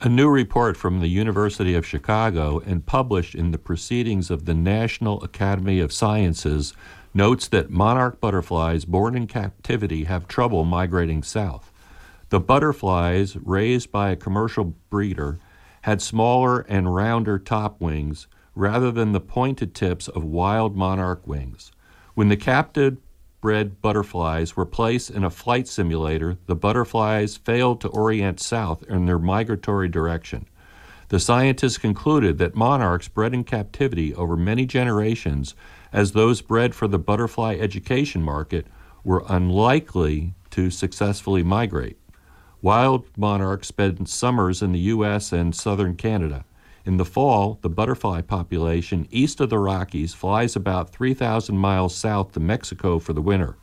A 0.00 0.08
new 0.08 0.28
report 0.28 0.76
from 0.76 0.98
the 0.98 1.06
University 1.06 1.76
of 1.76 1.86
Chicago 1.86 2.60
and 2.66 2.84
published 2.84 3.36
in 3.36 3.52
the 3.52 3.58
Proceedings 3.58 4.28
of 4.28 4.44
the 4.44 4.54
National 4.54 5.22
Academy 5.22 5.78
of 5.78 5.92
Sciences 5.92 6.72
notes 7.14 7.46
that 7.46 7.70
monarch 7.70 8.20
butterflies 8.20 8.84
born 8.84 9.14
in 9.14 9.28
captivity 9.28 10.04
have 10.04 10.26
trouble 10.26 10.64
migrating 10.64 11.22
south. 11.22 11.70
The 12.30 12.40
butterflies, 12.40 13.36
raised 13.36 13.92
by 13.92 14.10
a 14.10 14.16
commercial 14.16 14.74
breeder, 14.90 15.38
had 15.82 16.02
smaller 16.02 16.60
and 16.62 16.92
rounder 16.92 17.38
top 17.38 17.80
wings 17.80 18.26
rather 18.54 18.90
than 18.90 19.12
the 19.12 19.20
pointed 19.20 19.74
tips 19.74 20.08
of 20.08 20.24
wild 20.24 20.76
monarch 20.76 21.26
wings. 21.26 21.72
When 22.14 22.28
the 22.28 22.36
captive 22.36 22.98
bred 23.40 23.80
butterflies 23.80 24.56
were 24.56 24.66
placed 24.66 25.10
in 25.10 25.24
a 25.24 25.30
flight 25.30 25.66
simulator, 25.66 26.38
the 26.46 26.54
butterflies 26.54 27.36
failed 27.36 27.80
to 27.80 27.88
orient 27.88 28.38
south 28.38 28.84
in 28.84 29.06
their 29.06 29.18
migratory 29.18 29.88
direction. 29.88 30.46
The 31.08 31.20
scientists 31.20 31.76
concluded 31.76 32.38
that 32.38 32.54
monarchs 32.54 33.08
bred 33.08 33.34
in 33.34 33.44
captivity 33.44 34.14
over 34.14 34.36
many 34.36 34.64
generations, 34.64 35.54
as 35.92 36.12
those 36.12 36.40
bred 36.40 36.74
for 36.74 36.88
the 36.88 36.98
butterfly 36.98 37.56
education 37.60 38.22
market, 38.22 38.66
were 39.04 39.24
unlikely 39.28 40.34
to 40.50 40.70
successfully 40.70 41.42
migrate. 41.42 41.98
Wild 42.62 43.06
monarchs 43.16 43.68
spend 43.68 44.08
summers 44.08 44.62
in 44.62 44.72
the 44.72 44.78
U.S. 44.78 45.32
and 45.32 45.54
southern 45.54 45.96
Canada. 45.96 46.44
In 46.84 46.96
the 46.96 47.04
fall, 47.04 47.58
the 47.62 47.70
butterfly 47.70 48.22
population 48.22 49.06
east 49.10 49.40
of 49.40 49.50
the 49.50 49.58
Rockies 49.58 50.14
flies 50.14 50.56
about 50.56 50.90
3,000 50.90 51.56
miles 51.56 51.94
south 51.94 52.32
to 52.32 52.40
Mexico 52.40 52.98
for 52.98 53.12
the 53.12 53.22
winter. 53.22 53.56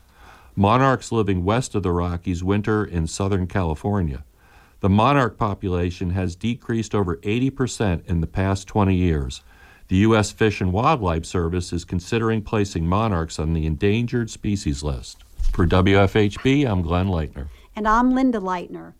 Monarchs 0.56 1.12
living 1.12 1.44
west 1.44 1.74
of 1.74 1.82
the 1.82 1.92
Rockies 1.92 2.42
winter 2.42 2.84
in 2.84 3.06
Southern 3.06 3.46
California. 3.46 4.24
The 4.80 4.88
monarch 4.88 5.36
population 5.36 6.10
has 6.10 6.34
decreased 6.34 6.94
over 6.94 7.18
80% 7.18 8.06
in 8.06 8.22
the 8.22 8.26
past 8.26 8.66
20 8.66 8.94
years. 8.94 9.42
The 9.88 9.96
U.S. 9.96 10.30
Fish 10.30 10.62
and 10.62 10.72
Wildlife 10.72 11.26
Service 11.26 11.74
is 11.74 11.84
considering 11.84 12.40
placing 12.40 12.86
monarchs 12.86 13.38
on 13.38 13.52
the 13.52 13.66
endangered 13.66 14.30
species 14.30 14.82
list. 14.82 15.18
For 15.52 15.66
WFHB, 15.66 16.66
I'm 16.66 16.80
Glenn 16.80 17.08
Leitner. 17.08 17.48
And 17.76 17.86
I'm 17.86 18.14
Linda 18.14 18.38
Leitner. 18.38 18.94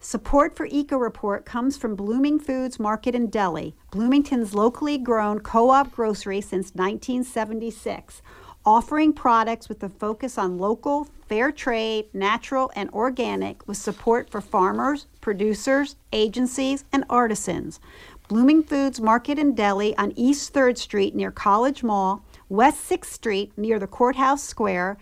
Support 0.00 0.54
for 0.54 0.64
Eco 0.66 0.96
Report 0.96 1.44
comes 1.44 1.76
from 1.76 1.96
Blooming 1.96 2.38
Foods 2.38 2.78
Market 2.78 3.16
and 3.16 3.32
Deli, 3.32 3.74
Bloomington's 3.90 4.54
locally 4.54 4.96
grown 4.96 5.40
co 5.40 5.70
op 5.70 5.90
grocery 5.90 6.40
since 6.40 6.72
1976, 6.72 8.22
offering 8.64 9.12
products 9.12 9.68
with 9.68 9.82
a 9.82 9.88
focus 9.88 10.38
on 10.38 10.56
local, 10.56 11.08
fair 11.28 11.50
trade, 11.50 12.06
natural, 12.14 12.70
and 12.76 12.88
organic 12.90 13.66
with 13.66 13.76
support 13.76 14.30
for 14.30 14.40
farmers, 14.40 15.08
producers, 15.20 15.96
agencies, 16.12 16.84
and 16.92 17.04
artisans. 17.10 17.80
Blooming 18.28 18.62
Foods 18.62 19.00
Market 19.00 19.36
and 19.36 19.56
Deli 19.56 19.96
on 19.96 20.12
East 20.14 20.54
3rd 20.54 20.78
Street 20.78 21.16
near 21.16 21.32
College 21.32 21.82
Mall, 21.82 22.22
West 22.48 22.88
6th 22.88 23.06
Street 23.06 23.52
near 23.56 23.80
the 23.80 23.88
Courthouse 23.88 24.44
Square, 24.44 24.96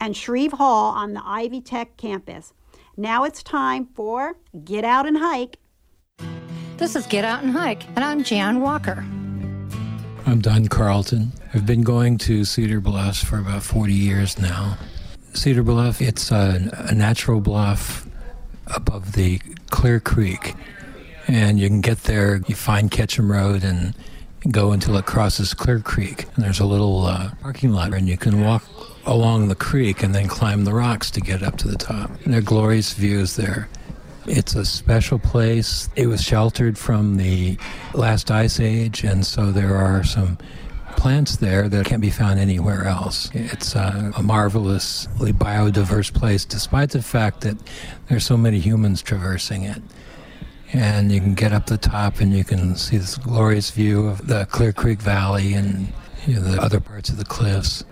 and 0.00 0.16
Shreve 0.16 0.52
Hall 0.52 0.94
on 0.94 1.12
the 1.12 1.22
Ivy 1.22 1.60
Tech 1.60 1.98
campus. 1.98 2.54
Now 3.00 3.22
it's 3.22 3.44
time 3.44 3.86
for 3.94 4.34
Get 4.64 4.82
Out 4.84 5.06
and 5.06 5.16
Hike. 5.16 5.60
This 6.78 6.96
is 6.96 7.06
Get 7.06 7.24
Out 7.24 7.44
and 7.44 7.52
Hike, 7.52 7.86
and 7.90 8.00
I'm 8.00 8.24
Jan 8.24 8.60
Walker. 8.60 9.06
I'm 10.26 10.40
Don 10.40 10.66
Carlton. 10.66 11.30
I've 11.54 11.64
been 11.64 11.82
going 11.82 12.18
to 12.18 12.44
Cedar 12.44 12.80
Bluffs 12.80 13.22
for 13.22 13.38
about 13.38 13.62
40 13.62 13.92
years 13.92 14.36
now. 14.40 14.76
Cedar 15.32 15.62
Bluff, 15.62 16.02
it's 16.02 16.32
a, 16.32 16.68
a 16.72 16.92
natural 16.92 17.40
bluff 17.40 18.04
above 18.66 19.12
the 19.12 19.38
Clear 19.70 20.00
Creek. 20.00 20.56
And 21.28 21.60
you 21.60 21.68
can 21.68 21.80
get 21.80 22.02
there, 22.02 22.40
you 22.48 22.56
find 22.56 22.90
Ketchum 22.90 23.30
Road 23.30 23.62
and 23.62 23.94
go 24.50 24.72
until 24.72 24.96
it 24.96 25.06
crosses 25.06 25.54
Clear 25.54 25.78
Creek. 25.78 26.24
And 26.34 26.44
there's 26.44 26.58
a 26.58 26.66
little 26.66 27.06
uh, 27.06 27.30
parking 27.42 27.70
lot, 27.70 27.94
and 27.94 28.08
you 28.08 28.16
can 28.16 28.40
walk 28.40 28.64
along 29.06 29.48
the 29.48 29.54
creek 29.54 30.02
and 30.02 30.14
then 30.14 30.28
climb 30.28 30.64
the 30.64 30.74
rocks 30.74 31.10
to 31.12 31.20
get 31.20 31.42
up 31.42 31.56
to 31.58 31.68
the 31.68 31.78
top. 31.78 32.10
And 32.24 32.32
there 32.32 32.40
are 32.40 32.42
glorious 32.42 32.92
views 32.92 33.36
there. 33.36 33.68
It's 34.26 34.54
a 34.54 34.64
special 34.64 35.18
place. 35.18 35.88
It 35.96 36.06
was 36.06 36.22
sheltered 36.22 36.76
from 36.76 37.16
the 37.16 37.56
last 37.94 38.30
ice 38.30 38.60
age, 38.60 39.02
and 39.02 39.24
so 39.24 39.50
there 39.52 39.74
are 39.74 40.04
some 40.04 40.36
plants 40.98 41.36
there 41.36 41.68
that 41.68 41.86
can't 41.86 42.02
be 42.02 42.10
found 42.10 42.38
anywhere 42.38 42.84
else. 42.84 43.30
It's 43.32 43.74
a, 43.74 44.12
a 44.16 44.22
marvelously 44.22 45.32
biodiverse 45.32 46.12
place, 46.12 46.44
despite 46.44 46.90
the 46.90 47.02
fact 47.02 47.40
that 47.42 47.56
there's 48.08 48.24
so 48.26 48.36
many 48.36 48.58
humans 48.58 49.00
traversing 49.00 49.62
it. 49.62 49.80
And 50.72 51.10
you 51.10 51.20
can 51.20 51.34
get 51.34 51.52
up 51.52 51.66
the 51.66 51.78
top 51.78 52.20
and 52.20 52.34
you 52.36 52.44
can 52.44 52.76
see 52.76 52.98
this 52.98 53.16
glorious 53.16 53.70
view 53.70 54.06
of 54.06 54.26
the 54.26 54.44
Clear 54.46 54.72
Creek 54.72 55.00
Valley 55.00 55.54
and 55.54 55.90
you 56.26 56.34
know, 56.34 56.42
the 56.42 56.60
other 56.60 56.80
parts 56.80 57.08
of 57.08 57.16
the 57.16 57.24
cliffs. 57.24 57.84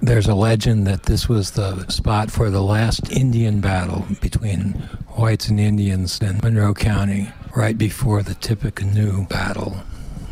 There's 0.00 0.28
a 0.28 0.34
legend 0.34 0.86
that 0.86 1.04
this 1.04 1.28
was 1.28 1.52
the 1.52 1.86
spot 1.88 2.30
for 2.30 2.50
the 2.50 2.62
last 2.62 3.10
Indian 3.10 3.60
battle 3.60 4.06
between 4.20 4.72
whites 5.16 5.48
and 5.48 5.58
Indians 5.58 6.20
in 6.20 6.38
Monroe 6.38 6.74
County, 6.74 7.30
right 7.56 7.76
before 7.76 8.22
the 8.22 8.34
Tippecanoe 8.34 9.26
battle 9.26 9.82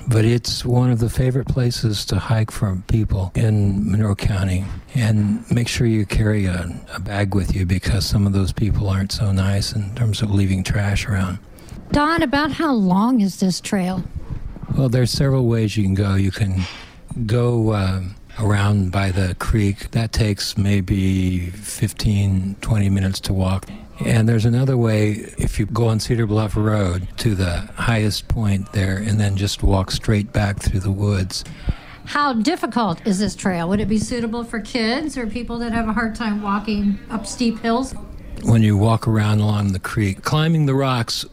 but 0.09 0.25
it's 0.25 0.65
one 0.65 0.91
of 0.91 1.01
the 1.01 1.11
favorite 1.11 1.49
places 1.49 2.05
to 2.07 2.19
hike 2.19 2.51
for 2.51 2.81
people 2.87 3.33
in 3.35 3.91
Monroe 3.91 4.15
County. 4.15 4.65
And 4.95 5.49
make 5.51 5.69
sure 5.69 5.87
you 5.87 6.07
carry 6.07 6.47
a, 6.47 6.69
a, 6.95 7.01
bag 7.01 7.35
with 7.35 7.55
you 7.55 7.67
because 7.67 8.07
some 8.07 8.27
of 8.27 8.33
those 8.33 8.53
people 8.53 8.89
aren't 8.89 9.13
so 9.13 9.33
nice 9.33 9.73
in 9.73 9.95
terms 9.95 10.23
of 10.23 10.31
leaving 10.31 10.63
trash 10.63 11.07
around. 11.07 11.39
Don, 11.91 12.23
about 12.23 12.53
how 12.53 12.73
long 12.73 13.21
is 13.21 13.41
this 13.41 13.61
trail? 13.61 14.05
Well, 14.77 14.89
there's 14.89 15.11
several 15.11 15.47
ways 15.47 15.77
you 15.77 15.85
can 15.85 15.95
go. 15.95 16.15
You 16.15 16.31
can 16.31 16.63
go 17.27 17.71
uh, 17.71 18.03
around 18.39 18.93
by 18.93 19.11
the 19.11 19.35
creek. 19.39 19.91
That 19.93 20.13
takes 20.13 20.57
maybe 20.57 21.51
15, 21.51 22.57
20 22.61 22.91
minutes 22.91 23.21
to 23.21 23.33
walk. 23.33 23.67
And 24.05 24.29
there's 24.29 24.45
another 24.45 24.77
way 24.77 25.13
if 25.39 25.59
you 25.59 25.67
go 25.67 25.89
on 25.89 26.01
Cedar 26.01 26.27
Bluff 26.27 26.55
Road 26.57 27.09
to 27.19 27.35
the 27.35 27.69
highest 27.77 28.29
point 28.29 28.73
there 28.73 28.99
and 28.99 29.19
then 29.19 29.37
just 29.37 29.63
walk 29.63 29.91
straight 29.91 30.33
back 30.33 30.61
through 30.61 30.81
the 30.81 30.91
woods. 30.91 31.45
How 32.05 32.35
difficult 32.35 33.05
is 33.07 33.19
this 33.19 33.35
trail? 33.35 33.69
Would 33.69 33.81
it 33.81 33.89
be 33.89 33.99
suitable 33.99 34.45
for 34.45 34.61
kids 34.61 35.17
or 35.17 35.27
people 35.27 35.59
that 35.59 35.73
have 35.73 35.89
a 35.89 35.93
hard 35.93 36.15
time 36.15 36.43
walking 36.43 36.99
up 37.11 37.27
steep 37.27 37.59
hills? 37.61 37.95
When 38.45 38.63
you 38.63 38.77
walk 38.77 39.09
around 39.09 39.41
along 39.41 39.73
the 39.73 39.81
creek, 39.81 40.23
climbing 40.23 40.67
the 40.67 40.75
rocks 40.75 41.25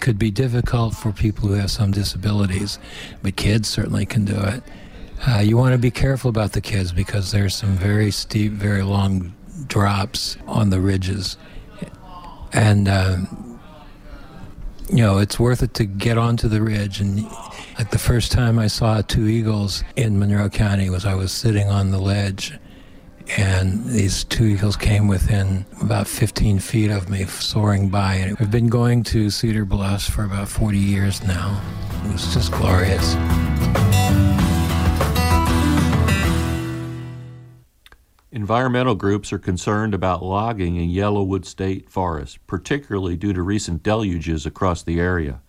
could 0.00 0.18
be 0.18 0.30
difficult 0.30 0.94
for 0.94 1.12
people 1.12 1.48
who 1.48 1.54
have 1.54 1.70
some 1.70 1.90
disabilities, 1.90 2.78
but 3.22 3.36
kids 3.36 3.68
certainly 3.68 4.06
can 4.06 4.24
do 4.24 4.36
it. 4.36 4.62
Uh, 5.24 5.38
you 5.38 5.56
want 5.56 5.72
to 5.72 5.78
be 5.78 5.90
careful 5.90 6.28
about 6.28 6.52
the 6.52 6.60
kids 6.60 6.92
because 6.92 7.30
there's 7.30 7.54
some 7.54 7.76
very 7.76 8.10
steep, 8.10 8.52
very 8.52 8.82
long 8.82 9.34
drops 9.66 10.36
on 10.46 10.70
the 10.70 10.80
ridges. 10.80 11.36
And 12.52 12.88
uh, 12.88 13.18
you 14.88 14.98
know 14.98 15.18
it's 15.18 15.38
worth 15.38 15.62
it 15.62 15.74
to 15.74 15.84
get 15.84 16.18
onto 16.18 16.48
the 16.48 16.62
ridge. 16.62 17.00
And 17.00 17.24
like 17.78 17.90
the 17.90 17.98
first 17.98 18.32
time 18.32 18.58
i 18.58 18.66
saw 18.66 19.02
two 19.02 19.26
eagles 19.26 19.84
in 19.96 20.18
monroe 20.18 20.48
county 20.48 20.88
was 20.90 21.04
i 21.04 21.14
was 21.14 21.32
sitting 21.32 21.68
on 21.68 21.90
the 21.90 21.98
ledge 21.98 22.54
and 23.36 23.84
these 23.86 24.24
two 24.24 24.44
eagles 24.44 24.76
came 24.76 25.08
within 25.08 25.66
about 25.80 26.06
15 26.06 26.60
feet 26.60 26.92
of 26.92 27.10
me 27.10 27.24
soaring 27.24 27.88
by. 27.88 28.14
And 28.14 28.36
i've 28.40 28.50
been 28.50 28.68
going 28.68 29.02
to 29.04 29.30
cedar 29.30 29.64
bluffs 29.64 30.08
for 30.08 30.24
about 30.24 30.48
40 30.48 30.78
years 30.78 31.22
now. 31.24 31.60
It 32.04 32.12
was 32.12 32.32
just 32.32 32.52
glorious 32.52 33.16
Environmental 38.46 38.94
groups 38.94 39.32
are 39.32 39.40
concerned 39.40 39.92
about 39.92 40.22
logging 40.22 40.76
in 40.76 40.88
Yellowwood 40.88 41.44
State 41.44 41.90
Forest, 41.90 42.38
particularly 42.46 43.16
due 43.16 43.32
to 43.32 43.42
recent 43.42 43.82
deluges 43.82 44.46
across 44.46 44.84
the 44.84 45.00
area. 45.00 45.40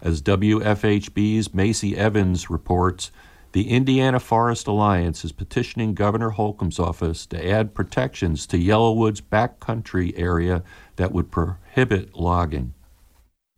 As 0.00 0.22
WFHB's 0.22 1.52
Macy 1.52 1.96
Evans 1.96 2.48
reports, 2.48 3.10
the 3.50 3.68
Indiana 3.68 4.20
Forest 4.20 4.68
Alliance 4.68 5.24
is 5.24 5.32
petitioning 5.32 5.92
Governor 5.92 6.30
Holcomb's 6.30 6.78
office 6.78 7.26
to 7.26 7.50
add 7.50 7.74
protections 7.74 8.46
to 8.46 8.58
Yellowwood's 8.58 9.20
backcountry 9.20 10.16
area 10.16 10.62
that 10.94 11.10
would 11.10 11.32
prohibit 11.32 12.14
logging. 12.14 12.74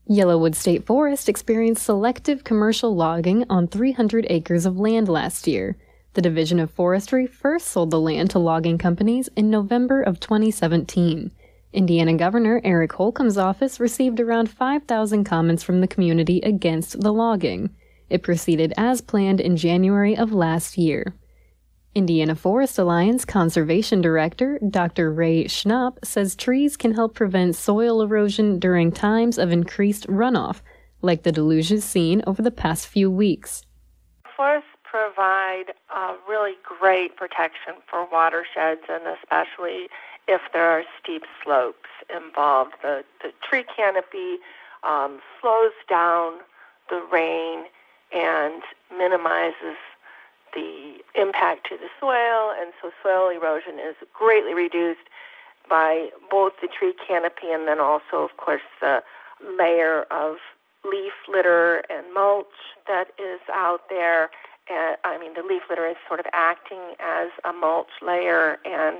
Yellowwood 0.09 0.55
State 0.55 0.87
Forest 0.87 1.29
experienced 1.29 1.85
selective 1.85 2.43
commercial 2.43 2.97
logging 2.97 3.45
on 3.51 3.69
300 3.69 4.25
acres 4.31 4.65
of 4.65 4.81
land 4.81 5.11
last 5.11 5.47
year. 5.47 5.77
The 6.15 6.23
Division 6.23 6.59
of 6.59 6.71
Forestry 6.71 7.27
first 7.27 7.69
sold 7.69 7.91
the 7.91 8.01
land 8.01 8.31
to 8.31 8.39
logging 8.39 8.79
companies 8.79 9.29
in 9.37 9.51
November 9.51 10.03
of 10.03 10.21
2017. 10.21 11.31
Indiana 11.73 12.15
Governor 12.15 12.61
Eric 12.65 12.93
Holcomb's 12.93 13.37
office 13.37 13.79
received 13.79 14.19
around 14.19 14.51
5,000 14.51 15.25
comments 15.25 15.63
from 15.63 15.81
the 15.81 15.87
community 15.87 16.41
against 16.41 17.01
the 17.01 17.13
logging. 17.13 17.71
It 18.09 18.23
proceeded 18.23 18.73
as 18.77 19.03
planned 19.03 19.41
in 19.41 19.57
January 19.57 20.17
of 20.17 20.33
last 20.33 20.79
year. 20.79 21.15
Indiana 21.95 22.35
Forest 22.35 22.79
Alliance 22.79 23.25
Conservation 23.25 24.01
Director 24.01 24.59
Dr. 24.71 25.13
Rae 25.13 25.45
Schnapp 25.45 26.05
says 26.05 26.35
trees 26.35 26.77
can 26.77 26.95
help 26.95 27.15
prevent 27.15 27.55
soil 27.57 28.01
erosion 28.01 28.59
during 28.59 28.93
times 28.93 29.37
of 29.37 29.53
increased 29.53 30.07
runoff, 30.07 30.63
like 31.03 31.23
the 31.23 31.33
deluges 31.33 31.85
seen 31.85 32.23
over 32.27 32.41
the 32.41 32.51
past 32.51 32.87
few 32.87 33.11
weeks. 33.11 33.63
Forest 34.37 34.67
provide 34.91 35.73
uh, 35.95 36.15
really 36.29 36.55
great 36.63 37.17
protection 37.17 37.75
for 37.89 38.07
watersheds 38.11 38.83
and 38.89 39.03
especially 39.07 39.89
if 40.27 40.41
there 40.53 40.71
are 40.71 40.85
steep 41.03 41.25
slopes 41.43 41.89
involved. 42.15 42.73
The, 42.83 43.05
the 43.23 43.33
tree 43.43 43.65
canopy 43.77 44.39
um, 44.85 45.21
slows 45.41 45.73
down 45.89 46.35
the 46.91 47.03
rain 47.13 47.65
and 48.13 48.63
minimizes 48.97 49.77
the 50.55 50.97
impact 51.15 51.67
to 51.69 51.77
the 51.77 51.89
soil, 52.01 52.55
and 52.59 52.73
so 52.81 52.91
soil 53.03 53.29
erosion 53.29 53.79
is 53.79 53.97
greatly 54.15 54.55
reduced 54.55 55.09
by 55.69 56.09
both 56.31 56.55
the 56.63 56.69
tree 56.69 56.95
canopy 57.07 57.51
and 57.53 57.69
then 57.69 57.81
also, 57.81 58.23
of 58.23 58.37
course, 58.39 58.63
the 58.81 59.03
layer 59.59 60.05
of 60.11 60.37
leaf 60.85 61.13
litter 61.29 61.83
and 61.91 62.07
mulch 62.15 62.47
that 62.87 63.09
is 63.19 63.41
out 63.53 63.83
there 63.91 64.31
uh, 64.71 64.97
I 65.05 65.19
mean, 65.19 65.35
the 65.35 65.43
leaf 65.43 65.63
litter 65.69 65.87
is 65.87 65.97
sort 66.07 66.21
of 66.21 66.27
acting 66.33 66.95
as 67.01 67.29
a 67.45 67.53
mulch 67.53 67.91
layer 68.03 68.59
and 68.65 68.99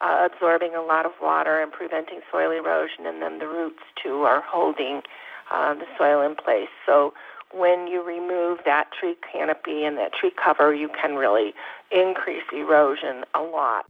uh, 0.00 0.28
absorbing 0.30 0.74
a 0.74 0.82
lot 0.82 1.06
of 1.06 1.12
water 1.20 1.60
and 1.60 1.70
preventing 1.70 2.20
soil 2.30 2.50
erosion, 2.50 3.06
and 3.06 3.22
then 3.22 3.38
the 3.38 3.46
roots 3.46 3.82
too 4.02 4.22
are 4.22 4.42
holding 4.46 5.02
uh, 5.50 5.74
the 5.74 5.86
soil 5.98 6.22
in 6.22 6.34
place. 6.34 6.68
So 6.86 7.12
when 7.52 7.86
you 7.86 8.02
remove 8.02 8.60
that 8.64 8.88
tree 8.98 9.16
canopy 9.32 9.84
and 9.84 9.98
that 9.98 10.12
tree 10.12 10.32
cover, 10.42 10.72
you 10.74 10.88
can 10.88 11.16
really 11.16 11.52
increase 11.90 12.44
erosion 12.52 13.24
a 13.34 13.40
lot. 13.40 13.86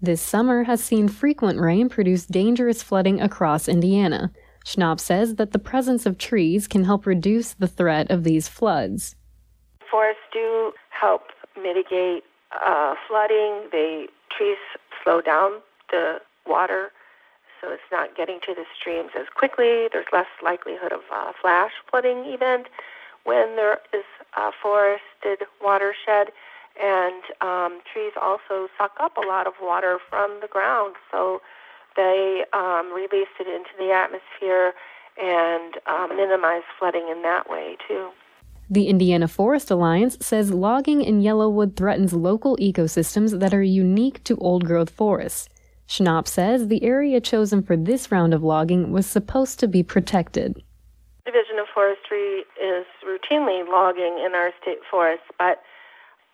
This 0.00 0.20
summer 0.20 0.64
has 0.64 0.82
seen 0.82 1.08
frequent 1.08 1.60
rain 1.60 1.88
produce 1.88 2.26
dangerous 2.26 2.82
flooding 2.82 3.20
across 3.20 3.68
Indiana. 3.68 4.30
Schnapp 4.64 5.00
says 5.00 5.34
that 5.36 5.52
the 5.52 5.58
presence 5.58 6.06
of 6.06 6.16
trees 6.16 6.66
can 6.68 6.84
help 6.84 7.06
reduce 7.06 7.54
the 7.54 7.68
threat 7.68 8.10
of 8.10 8.24
these 8.24 8.48
floods 8.48 9.14
forests 9.90 10.22
do 10.32 10.72
help 10.90 11.22
mitigate 11.60 12.24
uh, 12.64 12.94
flooding. 13.08 13.68
They 13.70 14.08
trees 14.36 14.58
slow 15.02 15.20
down 15.20 15.60
the 15.90 16.20
water, 16.46 16.90
so 17.60 17.70
it's 17.70 17.82
not 17.90 18.16
getting 18.16 18.40
to 18.46 18.54
the 18.54 18.64
streams 18.78 19.10
as 19.18 19.26
quickly. 19.34 19.88
There's 19.92 20.06
less 20.12 20.26
likelihood 20.42 20.92
of 20.92 21.00
a 21.12 21.32
flash 21.40 21.72
flooding 21.90 22.24
event 22.26 22.66
when 23.24 23.56
there 23.56 23.78
is 23.92 24.04
a 24.36 24.50
forested 24.62 25.46
watershed. 25.62 26.28
And 26.80 27.22
um, 27.40 27.80
trees 27.92 28.12
also 28.20 28.68
suck 28.76 28.92
up 28.98 29.16
a 29.16 29.20
lot 29.20 29.46
of 29.46 29.54
water 29.62 29.98
from 30.10 30.38
the 30.40 30.48
ground, 30.48 30.96
so 31.12 31.40
they 31.96 32.44
um, 32.52 32.92
release 32.92 33.28
it 33.38 33.46
into 33.46 33.70
the 33.78 33.92
atmosphere 33.92 34.72
and 35.16 35.74
um, 35.86 36.16
minimize 36.16 36.62
flooding 36.78 37.08
in 37.08 37.22
that 37.22 37.48
way 37.48 37.76
too. 37.86 38.10
The 38.70 38.88
Indiana 38.88 39.28
Forest 39.28 39.70
Alliance 39.70 40.16
says 40.20 40.50
logging 40.50 41.02
in 41.02 41.20
Yellowwood 41.20 41.76
threatens 41.76 42.14
local 42.14 42.56
ecosystems 42.56 43.38
that 43.40 43.52
are 43.52 43.62
unique 43.62 44.24
to 44.24 44.38
old 44.38 44.64
growth 44.64 44.88
forests. 44.88 45.48
Schnapp 45.86 46.26
says 46.26 46.68
the 46.68 46.82
area 46.82 47.20
chosen 47.20 47.62
for 47.62 47.76
this 47.76 48.10
round 48.10 48.32
of 48.32 48.42
logging 48.42 48.90
was 48.90 49.06
supposed 49.06 49.60
to 49.60 49.68
be 49.68 49.82
protected. 49.82 50.62
Division 51.26 51.58
of 51.58 51.66
Forestry 51.74 52.44
is 52.60 52.86
routinely 53.06 53.68
logging 53.68 54.18
in 54.24 54.34
our 54.34 54.50
state 54.62 54.80
forests, 54.90 55.26
but 55.38 55.62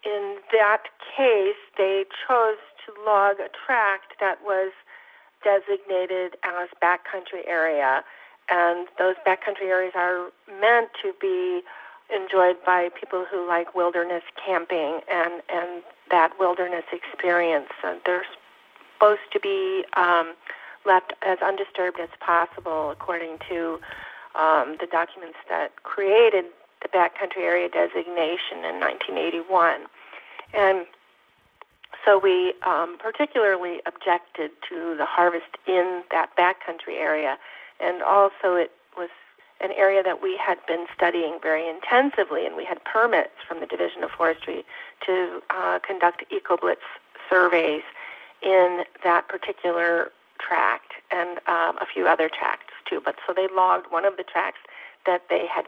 in 0.04 0.36
that 0.52 0.84
case, 1.16 1.58
they 1.76 2.04
chose 2.28 2.58
to 2.86 2.92
log 3.04 3.40
a 3.40 3.50
tract 3.66 4.14
that 4.20 4.38
was 4.44 4.72
designated 5.42 6.36
as 6.44 6.68
backcountry 6.82 7.46
area, 7.46 8.04
and 8.48 8.86
those 8.98 9.16
backcountry 9.26 9.66
areas 9.66 9.92
are 9.96 10.30
meant 10.60 10.90
to 11.02 11.12
be 11.20 11.62
enjoyed 12.14 12.56
by 12.64 12.88
people 12.98 13.24
who 13.30 13.46
like 13.46 13.74
wilderness 13.74 14.22
camping 14.44 15.00
and 15.10 15.42
and 15.48 15.82
that 16.10 16.32
wilderness 16.38 16.84
experience. 16.92 17.70
Uh, 17.84 17.94
they're 18.04 18.24
supposed 18.94 19.20
to 19.32 19.40
be 19.40 19.84
um, 19.96 20.34
left 20.84 21.12
as 21.22 21.38
undisturbed 21.40 22.00
as 22.00 22.08
possible, 22.20 22.90
according 22.90 23.38
to 23.48 23.80
um, 24.34 24.76
the 24.80 24.86
documents 24.90 25.38
that 25.48 25.82
created 25.82 26.46
the 26.82 26.88
backcountry 26.88 27.42
area 27.42 27.68
designation 27.68 28.64
in 28.64 28.80
1981. 28.80 29.82
And 30.54 30.86
so 32.04 32.18
we 32.18 32.54
um, 32.66 32.96
particularly 32.98 33.80
objected 33.86 34.50
to 34.68 34.96
the 34.96 35.04
harvest 35.04 35.58
in 35.66 36.02
that 36.10 36.30
backcountry 36.36 36.98
area, 36.98 37.36
and 37.78 38.02
also 38.02 38.54
it 38.54 38.72
an 39.60 39.72
area 39.72 40.02
that 40.02 40.22
we 40.22 40.36
had 40.36 40.58
been 40.66 40.86
studying 40.94 41.38
very 41.42 41.68
intensively, 41.68 42.46
and 42.46 42.56
we 42.56 42.64
had 42.64 42.82
permits 42.84 43.34
from 43.46 43.60
the 43.60 43.66
Division 43.66 44.02
of 44.02 44.10
Forestry 44.10 44.64
to 45.06 45.42
uh, 45.50 45.78
conduct 45.86 46.24
EcoBlitz 46.30 46.86
surveys 47.28 47.82
in 48.42 48.84
that 49.04 49.28
particular 49.28 50.10
tract 50.38 50.92
and 51.10 51.38
um, 51.46 51.76
a 51.80 51.86
few 51.92 52.06
other 52.06 52.28
tracts 52.28 52.72
too. 52.88 53.00
But 53.04 53.16
so 53.26 53.34
they 53.34 53.48
logged 53.54 53.86
one 53.90 54.04
of 54.04 54.16
the 54.16 54.24
tracts 54.24 54.60
that 55.06 55.22
they 55.28 55.46
had 55.46 55.66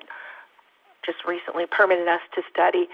just 1.05 1.25
recently 1.27 1.67
permitted 1.67 2.09
us 2.09 2.21
to 2.35 2.43
study. 2.51 2.89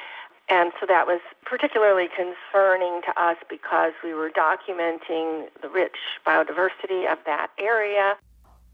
And 0.49 0.73
so 0.81 0.87
that 0.87 1.07
was 1.07 1.21
particularly 1.45 2.09
concerning 2.09 3.03
to 3.03 3.23
us 3.23 3.37
because 3.51 3.93
we 4.03 4.15
were 4.15 4.31
documenting 4.31 5.49
the 5.61 5.69
rich 5.69 5.97
biodiversity 6.27 7.11
of 7.11 7.19
that 7.27 7.49
area. 7.59 8.17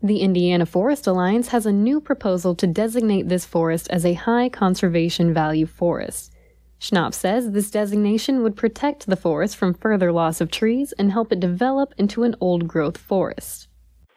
The 0.05 0.21
Indiana 0.21 0.67
Forest 0.67 1.07
Alliance 1.07 1.49
has 1.49 1.65
a 1.65 1.73
new 1.73 1.99
proposal 1.99 2.55
to 2.57 2.67
designate 2.67 3.31
this 3.31 3.47
forest 3.47 3.89
as 3.89 4.05
a 4.05 4.13
high 4.13 4.51
conservation 4.51 5.33
value 5.33 5.65
forest. 5.65 6.31
Schnapp 6.79 7.15
says 7.15 7.53
this 7.53 7.71
designation 7.71 8.43
would 8.43 8.55
protect 8.55 9.07
the 9.07 9.17
forest 9.17 9.57
from 9.57 9.73
further 9.73 10.13
loss 10.13 10.43
of 10.43 10.51
trees 10.51 10.93
and 10.99 11.11
help 11.11 11.33
it 11.33 11.41
develop 11.41 11.95
into 11.97 12.23
an 12.23 12.37
old 12.39 12.69
growth 12.69 12.99
forest. 12.99 13.69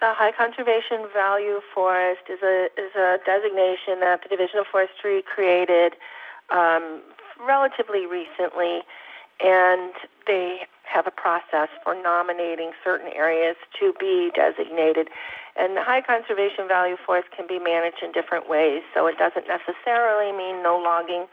The 0.01 0.11
high 0.11 0.33
conservation 0.33 1.07
value 1.13 1.61
forest 1.73 2.23
is 2.29 2.39
a 2.43 2.67
is 2.77 2.93
a 2.93 3.19
designation 3.25 4.01
that 4.01 4.19
the 4.23 4.27
Division 4.27 4.59
of 4.59 4.65
Forestry 4.69 5.23
created 5.23 5.93
um, 6.49 6.99
relatively 7.47 8.05
recently, 8.05 8.81
and 9.39 9.93
they 10.27 10.67
have 10.87 11.07
a 11.07 11.11
process 11.11 11.69
for 11.83 11.93
nominating 11.95 12.71
certain 12.83 13.11
areas 13.13 13.55
to 13.79 13.93
be 13.99 14.31
designated. 14.35 15.09
And 15.55 15.75
the 15.75 15.83
high 15.83 16.01
conservation 16.01 16.67
value 16.67 16.97
forest 17.05 17.29
can 17.35 17.47
be 17.47 17.59
managed 17.59 18.01
in 18.01 18.11
different 18.11 18.49
ways, 18.49 18.83
so 18.93 19.07
it 19.07 19.17
doesn't 19.17 19.47
necessarily 19.47 20.31
mean 20.31 20.63
no 20.63 20.77
logging 20.77 21.25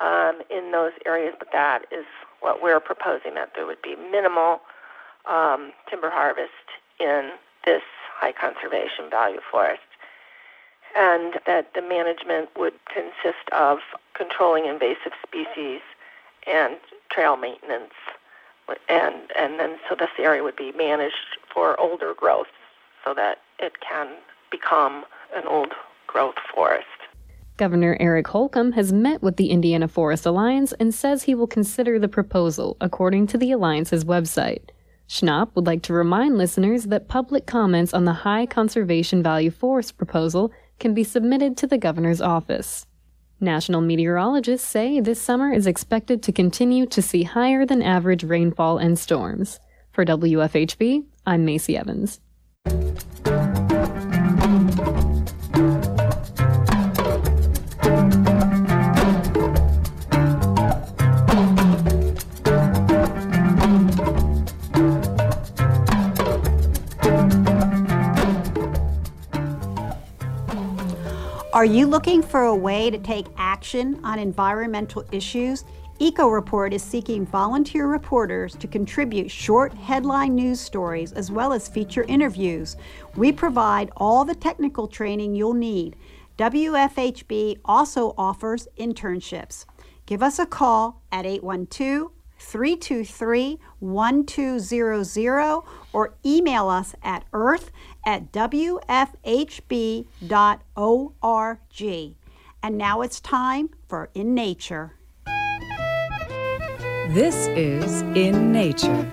um, 0.00 0.42
in 0.50 0.72
those 0.72 0.92
areas, 1.04 1.34
but 1.38 1.48
that 1.52 1.86
is 1.90 2.04
what 2.40 2.62
we're 2.62 2.80
proposing 2.80 3.34
that 3.34 3.52
there 3.54 3.66
would 3.66 3.82
be 3.82 3.96
minimal 3.96 4.60
um, 5.26 5.72
timber 5.88 6.10
harvest 6.10 6.50
in 7.00 7.30
this 7.64 7.82
high 8.14 8.32
conservation 8.32 9.10
value 9.10 9.40
forest. 9.50 9.80
And 10.96 11.34
that 11.46 11.74
the 11.74 11.82
management 11.82 12.50
would 12.56 12.74
consist 12.86 13.50
of 13.52 13.78
controlling 14.14 14.64
invasive 14.64 15.12
species 15.26 15.80
and 16.46 16.76
trail 17.10 17.36
maintenance. 17.36 17.92
And, 18.88 19.14
and 19.38 19.58
then 19.60 19.78
so 19.88 19.94
this 19.98 20.10
area 20.18 20.42
would 20.42 20.56
be 20.56 20.72
managed 20.72 21.38
for 21.52 21.78
older 21.80 22.14
growth 22.14 22.48
so 23.04 23.14
that 23.14 23.38
it 23.58 23.74
can 23.80 24.08
become 24.50 25.04
an 25.34 25.44
old 25.46 25.72
growth 26.06 26.34
forest. 26.54 26.86
Governor 27.56 27.96
Eric 28.00 28.26
Holcomb 28.28 28.72
has 28.72 28.92
met 28.92 29.22
with 29.22 29.36
the 29.36 29.50
Indiana 29.50 29.88
Forest 29.88 30.26
Alliance 30.26 30.74
and 30.78 30.94
says 30.94 31.22
he 31.22 31.34
will 31.34 31.46
consider 31.46 31.98
the 31.98 32.08
proposal, 32.08 32.76
according 32.80 33.28
to 33.28 33.38
the 33.38 33.50
Alliance's 33.50 34.04
website. 34.04 34.70
Schnapp 35.08 35.54
would 35.54 35.66
like 35.66 35.82
to 35.82 35.94
remind 35.94 36.36
listeners 36.36 36.84
that 36.84 37.08
public 37.08 37.46
comments 37.46 37.94
on 37.94 38.04
the 38.04 38.12
high 38.12 38.44
conservation 38.44 39.22
value 39.22 39.50
forest 39.50 39.96
proposal 39.96 40.52
can 40.78 40.92
be 40.92 41.04
submitted 41.04 41.56
to 41.56 41.66
the 41.66 41.78
governor's 41.78 42.20
office. 42.20 42.86
National 43.40 43.82
meteorologists 43.82 44.66
say 44.66 44.98
this 44.98 45.20
summer 45.20 45.52
is 45.52 45.66
expected 45.66 46.22
to 46.22 46.32
continue 46.32 46.86
to 46.86 47.02
see 47.02 47.22
higher 47.24 47.66
than 47.66 47.82
average 47.82 48.24
rainfall 48.24 48.78
and 48.78 48.98
storms. 48.98 49.60
For 49.92 50.06
WFHB, 50.06 51.04
I'm 51.26 51.44
Macy 51.44 51.76
Evans. 51.76 52.20
Are 71.56 71.64
you 71.64 71.86
looking 71.86 72.20
for 72.20 72.42
a 72.42 72.54
way 72.54 72.90
to 72.90 72.98
take 72.98 73.28
action 73.38 73.98
on 74.04 74.18
environmental 74.18 75.06
issues? 75.10 75.64
Eco 75.98 76.28
Report 76.28 76.74
is 76.74 76.82
seeking 76.82 77.24
volunteer 77.24 77.86
reporters 77.86 78.54
to 78.56 78.66
contribute 78.66 79.30
short 79.30 79.72
headline 79.72 80.34
news 80.34 80.60
stories 80.60 81.12
as 81.12 81.32
well 81.32 81.54
as 81.54 81.66
feature 81.66 82.02
interviews. 82.08 82.76
We 83.16 83.32
provide 83.32 83.90
all 83.96 84.26
the 84.26 84.34
technical 84.34 84.86
training 84.86 85.34
you'll 85.34 85.54
need. 85.54 85.96
WFHB 86.36 87.60
also 87.64 88.14
offers 88.18 88.68
internships. 88.78 89.64
Give 90.04 90.22
us 90.22 90.38
a 90.38 90.44
call 90.44 91.00
at 91.10 91.24
812 91.24 92.10
323 92.38 93.58
1200 93.78 95.62
or 95.94 96.14
email 96.26 96.68
us 96.68 96.94
at 97.02 97.24
earth 97.32 97.70
at 98.06 98.32
wfhb.org. 98.32 98.86
And 102.62 102.78
now 102.78 103.02
it's 103.02 103.20
time 103.20 103.68
for 103.86 104.08
In 104.14 104.34
Nature. 104.34 104.94
This 107.10 107.48
is 107.48 108.02
In 108.16 108.52
Nature. 108.52 109.12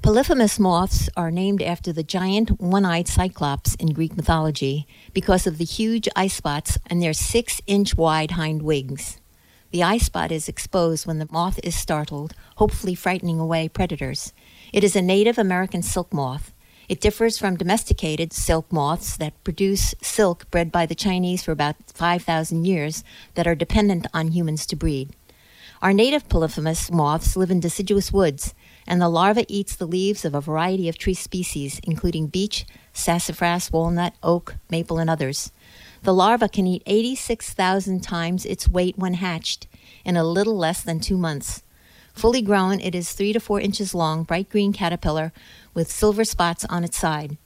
Polyphemus 0.00 0.58
moths 0.58 1.10
are 1.16 1.30
named 1.30 1.60
after 1.60 1.92
the 1.92 2.04
giant 2.04 2.60
one 2.60 2.84
eyed 2.84 3.08
cyclops 3.08 3.74
in 3.74 3.88
Greek 3.88 4.16
mythology 4.16 4.86
because 5.12 5.46
of 5.46 5.58
the 5.58 5.64
huge 5.64 6.08
eye 6.14 6.28
spots 6.28 6.78
on 6.90 7.00
their 7.00 7.12
six 7.12 7.60
inch 7.66 7.96
wide 7.96 8.30
hind 8.30 8.62
wings. 8.62 9.18
The 9.70 9.82
eye 9.82 9.98
spot 9.98 10.32
is 10.32 10.48
exposed 10.48 11.06
when 11.06 11.18
the 11.18 11.28
moth 11.30 11.60
is 11.62 11.74
startled, 11.74 12.32
hopefully 12.56 12.94
frightening 12.94 13.38
away 13.38 13.68
predators. 13.68 14.32
It 14.72 14.82
is 14.82 14.96
a 14.96 15.02
native 15.02 15.36
American 15.36 15.82
silk 15.82 16.14
moth. 16.14 16.54
It 16.88 17.02
differs 17.02 17.36
from 17.36 17.56
domesticated 17.56 18.32
silk 18.32 18.72
moths 18.72 19.18
that 19.18 19.44
produce 19.44 19.94
silk 20.00 20.50
bred 20.50 20.72
by 20.72 20.86
the 20.86 20.94
Chinese 20.94 21.42
for 21.42 21.52
about 21.52 21.76
5,000 21.92 22.64
years 22.64 23.04
that 23.34 23.46
are 23.46 23.54
dependent 23.54 24.06
on 24.14 24.28
humans 24.28 24.64
to 24.66 24.76
breed. 24.76 25.10
Our 25.82 25.92
native 25.92 26.30
polyphemus 26.30 26.90
moths 26.90 27.36
live 27.36 27.50
in 27.50 27.60
deciduous 27.60 28.10
woods, 28.10 28.54
and 28.86 29.02
the 29.02 29.10
larva 29.10 29.44
eats 29.48 29.76
the 29.76 29.86
leaves 29.86 30.24
of 30.24 30.34
a 30.34 30.40
variety 30.40 30.88
of 30.88 30.96
tree 30.96 31.14
species, 31.14 31.78
including 31.84 32.28
beech, 32.28 32.64
sassafras, 32.94 33.70
walnut, 33.70 34.14
oak, 34.22 34.56
maple, 34.70 34.98
and 34.98 35.10
others. 35.10 35.52
The 36.04 36.14
larva 36.14 36.48
can 36.48 36.66
eat 36.66 36.82
86,000 36.86 38.00
times 38.02 38.46
its 38.46 38.66
weight 38.66 38.96
when 38.96 39.14
hatched 39.14 39.66
in 40.06 40.16
a 40.16 40.24
little 40.24 40.56
less 40.56 40.82
than 40.82 41.00
two 41.00 41.18
months. 41.18 41.62
Fully 42.18 42.42
grown, 42.42 42.80
it 42.80 42.96
is 42.96 43.12
three 43.12 43.32
to 43.32 43.38
four 43.38 43.60
inches 43.60 43.94
long, 43.94 44.24
bright 44.24 44.48
green 44.48 44.72
caterpillar 44.72 45.32
with 45.78 45.92
silver 45.92 46.24
spots 46.24 46.64
on 46.64 46.82
its 46.82 46.98
side. 46.98 47.38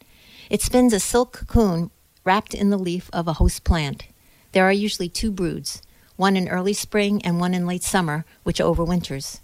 It 0.48 0.62
spins 0.62 0.94
a 0.94 1.00
silk 1.00 1.32
cocoon 1.32 1.90
wrapped 2.24 2.54
in 2.54 2.70
the 2.70 2.78
leaf 2.78 3.10
of 3.12 3.28
a 3.28 3.34
host 3.34 3.62
plant. 3.62 4.06
There 4.52 4.64
are 4.64 4.72
usually 4.72 5.10
two 5.10 5.30
broods, 5.30 5.82
one 6.16 6.34
in 6.34 6.48
early 6.48 6.72
spring 6.72 7.20
and 7.26 7.38
one 7.38 7.52
in 7.52 7.66
late 7.66 7.82
summer, 7.82 8.24
which 8.42 8.58
overwinters. 8.58 9.40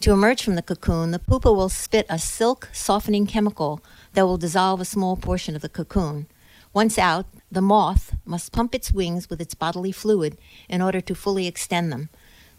To 0.00 0.12
emerge 0.12 0.42
from 0.42 0.54
the 0.54 0.62
cocoon, 0.62 1.10
the 1.10 1.18
pupa 1.18 1.52
will 1.52 1.68
spit 1.68 2.06
a 2.08 2.18
silk 2.18 2.70
softening 2.72 3.26
chemical 3.26 3.82
that 4.14 4.24
will 4.24 4.38
dissolve 4.38 4.80
a 4.80 4.86
small 4.86 5.18
portion 5.18 5.54
of 5.54 5.60
the 5.60 5.68
cocoon. 5.68 6.26
Once 6.72 6.96
out, 6.96 7.26
the 7.50 7.60
moth 7.60 8.14
must 8.24 8.50
pump 8.50 8.74
its 8.74 8.92
wings 8.92 9.28
with 9.28 9.42
its 9.42 9.54
bodily 9.54 9.92
fluid 9.92 10.38
in 10.70 10.80
order 10.80 11.02
to 11.02 11.14
fully 11.14 11.46
extend 11.46 11.92
them. 11.92 12.08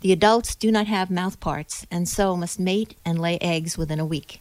The 0.02 0.12
adults 0.12 0.54
do 0.54 0.72
not 0.72 0.86
have 0.86 1.10
mouth 1.10 1.40
parts 1.40 1.88
and 1.90 2.08
so 2.08 2.38
must 2.38 2.60
mate 2.60 2.96
and 3.04 3.20
lay 3.20 3.40
eggs 3.40 3.76
within 3.76 4.00
a 4.00 4.06
week. 4.06 4.40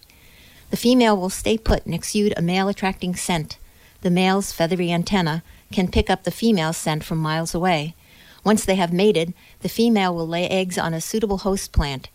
The 0.73 0.79
female 0.79 1.19
will 1.19 1.29
stay 1.29 1.59
put 1.59 1.85
and 1.85 1.95
exude 1.95 2.33
a 2.35 2.41
male 2.41 2.67
attracting 2.67 3.15
scent. 3.15 3.59
The 4.01 4.11
male's 4.11 4.53
feathery 4.53 4.91
antenna 4.91 5.43
can 5.71 5.87
pick 5.87 6.09
up 6.09 6.25
the 6.25 6.31
female's 6.31 6.79
scent 6.79 7.05
from 7.05 7.19
miles 7.19 7.55
away. 7.55 7.95
Once 8.43 8.65
they 8.65 8.77
have 8.77 8.91
mated, 8.91 9.35
the 9.61 9.69
female 9.69 10.15
will 10.15 10.27
lay 10.27 10.49
eggs 10.49 10.79
on 10.79 10.95
a 10.95 11.01
suitable 11.03 11.39
host 11.39 11.73
plant. 11.73 12.09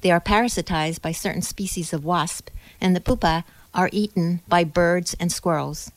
They 0.00 0.10
are 0.10 0.22
parasitized 0.22 1.02
by 1.02 1.12
certain 1.12 1.42
species 1.42 1.92
of 1.92 2.02
wasp, 2.02 2.48
and 2.80 2.96
the 2.96 3.00
pupa 3.02 3.44
are 3.74 3.90
eaten 3.92 4.40
by 4.48 4.64
birds 4.64 5.14
and 5.20 5.30
squirrels. 5.30 5.92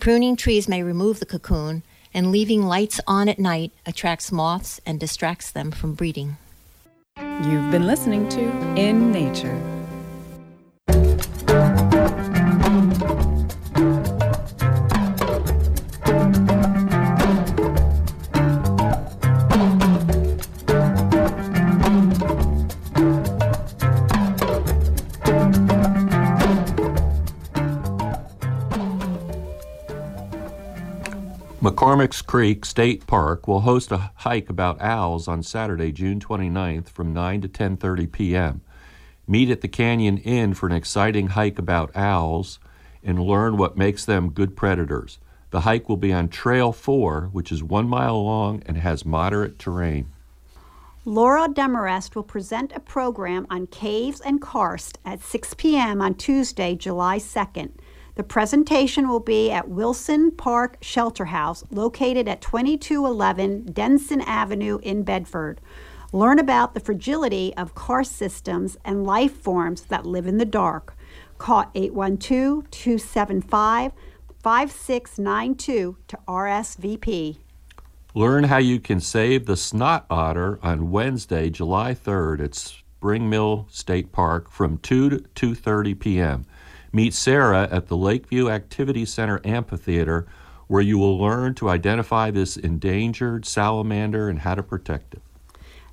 Pruning 0.00 0.34
trees 0.34 0.66
may 0.66 0.82
remove 0.82 1.20
the 1.20 1.26
cocoon, 1.26 1.84
and 2.12 2.32
leaving 2.32 2.64
lights 2.64 3.00
on 3.06 3.28
at 3.28 3.38
night 3.38 3.70
attracts 3.86 4.32
moths 4.32 4.80
and 4.84 4.98
distracts 4.98 5.52
them 5.52 5.70
from 5.70 5.94
breeding. 5.94 6.38
You've 7.16 7.70
been 7.70 7.86
listening 7.86 8.28
to 8.30 8.50
In 8.74 9.12
Nature. 9.12 9.81
McCormick's 31.62 32.22
Creek 32.22 32.64
State 32.64 33.06
Park 33.06 33.46
will 33.46 33.60
host 33.60 33.92
a 33.92 34.10
hike 34.16 34.50
about 34.50 34.80
owls 34.80 35.28
on 35.28 35.44
Saturday, 35.44 35.92
June 35.92 36.18
29th 36.18 36.88
from 36.88 37.12
9 37.12 37.40
to 37.42 37.48
10:30 37.48 38.10
p.m. 38.10 38.62
Meet 39.26 39.50
at 39.50 39.60
the 39.60 39.68
Canyon 39.68 40.18
Inn 40.18 40.54
for 40.54 40.66
an 40.66 40.72
exciting 40.72 41.28
hike 41.28 41.58
about 41.58 41.96
owls 41.96 42.58
and 43.04 43.20
learn 43.20 43.56
what 43.56 43.76
makes 43.76 44.04
them 44.04 44.30
good 44.30 44.56
predators. 44.56 45.18
The 45.50 45.60
hike 45.60 45.88
will 45.88 45.96
be 45.96 46.12
on 46.12 46.28
Trail 46.28 46.72
4, 46.72 47.28
which 47.32 47.52
is 47.52 47.62
one 47.62 47.88
mile 47.88 48.24
long 48.24 48.62
and 48.66 48.78
has 48.78 49.04
moderate 49.04 49.58
terrain. 49.58 50.10
Laura 51.04 51.48
Demarest 51.48 52.14
will 52.14 52.22
present 52.22 52.72
a 52.74 52.80
program 52.80 53.46
on 53.50 53.66
caves 53.66 54.20
and 54.20 54.40
karst 54.40 54.98
at 55.04 55.20
6 55.20 55.54
p.m. 55.54 56.00
on 56.00 56.14
Tuesday, 56.14 56.74
July 56.74 57.18
2nd. 57.18 57.72
The 58.14 58.22
presentation 58.22 59.08
will 59.08 59.20
be 59.20 59.50
at 59.50 59.68
Wilson 59.68 60.30
Park 60.30 60.76
Shelter 60.80 61.26
House, 61.26 61.64
located 61.70 62.28
at 62.28 62.40
2211 62.40 63.72
Denson 63.72 64.20
Avenue 64.20 64.78
in 64.82 65.02
Bedford. 65.02 65.60
Learn 66.14 66.38
about 66.38 66.74
the 66.74 66.80
fragility 66.80 67.54
of 67.56 67.74
karst 67.74 68.12
systems 68.12 68.76
and 68.84 69.06
life 69.06 69.34
forms 69.34 69.82
that 69.86 70.04
live 70.04 70.26
in 70.26 70.36
the 70.36 70.44
dark. 70.44 70.94
Call 71.38 71.70
812 71.74 72.70
275 72.70 73.92
5692 74.42 75.96
to 76.08 76.18
RSVP. 76.28 77.38
Learn 78.14 78.44
how 78.44 78.58
you 78.58 78.78
can 78.78 79.00
save 79.00 79.46
the 79.46 79.56
snot 79.56 80.04
otter 80.10 80.58
on 80.62 80.90
Wednesday, 80.90 81.48
July 81.48 81.94
3rd 81.94 82.44
at 82.44 82.54
Spring 82.54 83.30
Mill 83.30 83.66
State 83.70 84.12
Park 84.12 84.50
from 84.50 84.76
2 84.78 85.10
to 85.10 85.18
2:30 85.54 85.98
p.m. 85.98 86.44
Meet 86.92 87.14
Sarah 87.14 87.66
at 87.70 87.86
the 87.86 87.96
Lakeview 87.96 88.50
Activity 88.50 89.06
Center 89.06 89.40
Amphitheater 89.44 90.26
where 90.66 90.82
you 90.82 90.98
will 90.98 91.18
learn 91.18 91.54
to 91.54 91.70
identify 91.70 92.30
this 92.30 92.56
endangered 92.56 93.46
salamander 93.46 94.28
and 94.28 94.40
how 94.40 94.54
to 94.54 94.62
protect 94.62 95.14
it. 95.14 95.22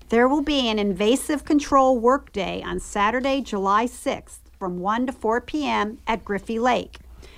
There 0.10 0.28
will 0.28 0.41
be 0.41 0.67
an 0.67 0.80
invasive 0.80 1.45
control 1.45 2.00
workday 2.00 2.63
on 2.63 2.80
Saturday, 2.80 3.41
July 3.41 3.86
6th 3.86 4.39
from 4.58 4.80
1 4.80 5.06
to 5.06 5.13
4 5.13 5.39
p.m. 5.41 6.00
at 6.08 6.26
Griffey 6.26 6.58
Lake. 6.58 6.98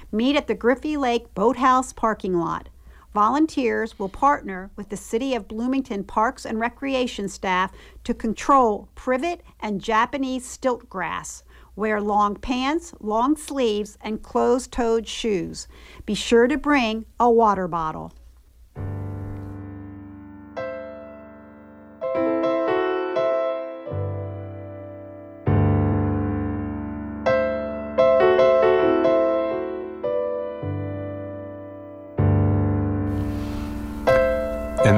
Meet 0.10 0.38
at 0.38 0.48
the 0.48 0.56
Griffey 0.56 0.96
Lake 0.96 1.36
Boathouse 1.36 1.92
parking 1.92 2.40
lot. 2.40 2.70
Volunteers 3.14 4.00
will 4.00 4.08
partner 4.08 4.72
with 4.78 4.88
the 4.88 4.96
City 4.96 5.36
of 5.36 5.50
Bloomington 5.50 6.06
Parks 6.06 6.46
and 6.46 6.62
Recreation 6.62 7.28
staff 7.28 7.74
to 8.06 8.14
control 8.14 8.88
privet 8.96 9.42
and 9.60 9.82
Japanese 9.82 10.46
stilt 10.46 10.90
grass. 10.90 11.44
Wear 11.76 12.00
long 12.00 12.38
pants, 12.38 12.94
long 13.02 13.36
sleeves, 13.36 13.98
and 14.00 14.24
closed 14.24 14.72
toed 14.72 15.10
shoes. 15.10 15.68
Be 16.06 16.16
sure 16.16 16.48
to 16.48 16.58
bring 16.58 17.04
a 17.20 17.30
water 17.30 17.68
bottle. 17.68 18.14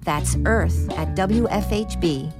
That's 0.03 0.37
earth 0.45 0.89
at 0.97 1.15
wfhb.org. 1.15 2.33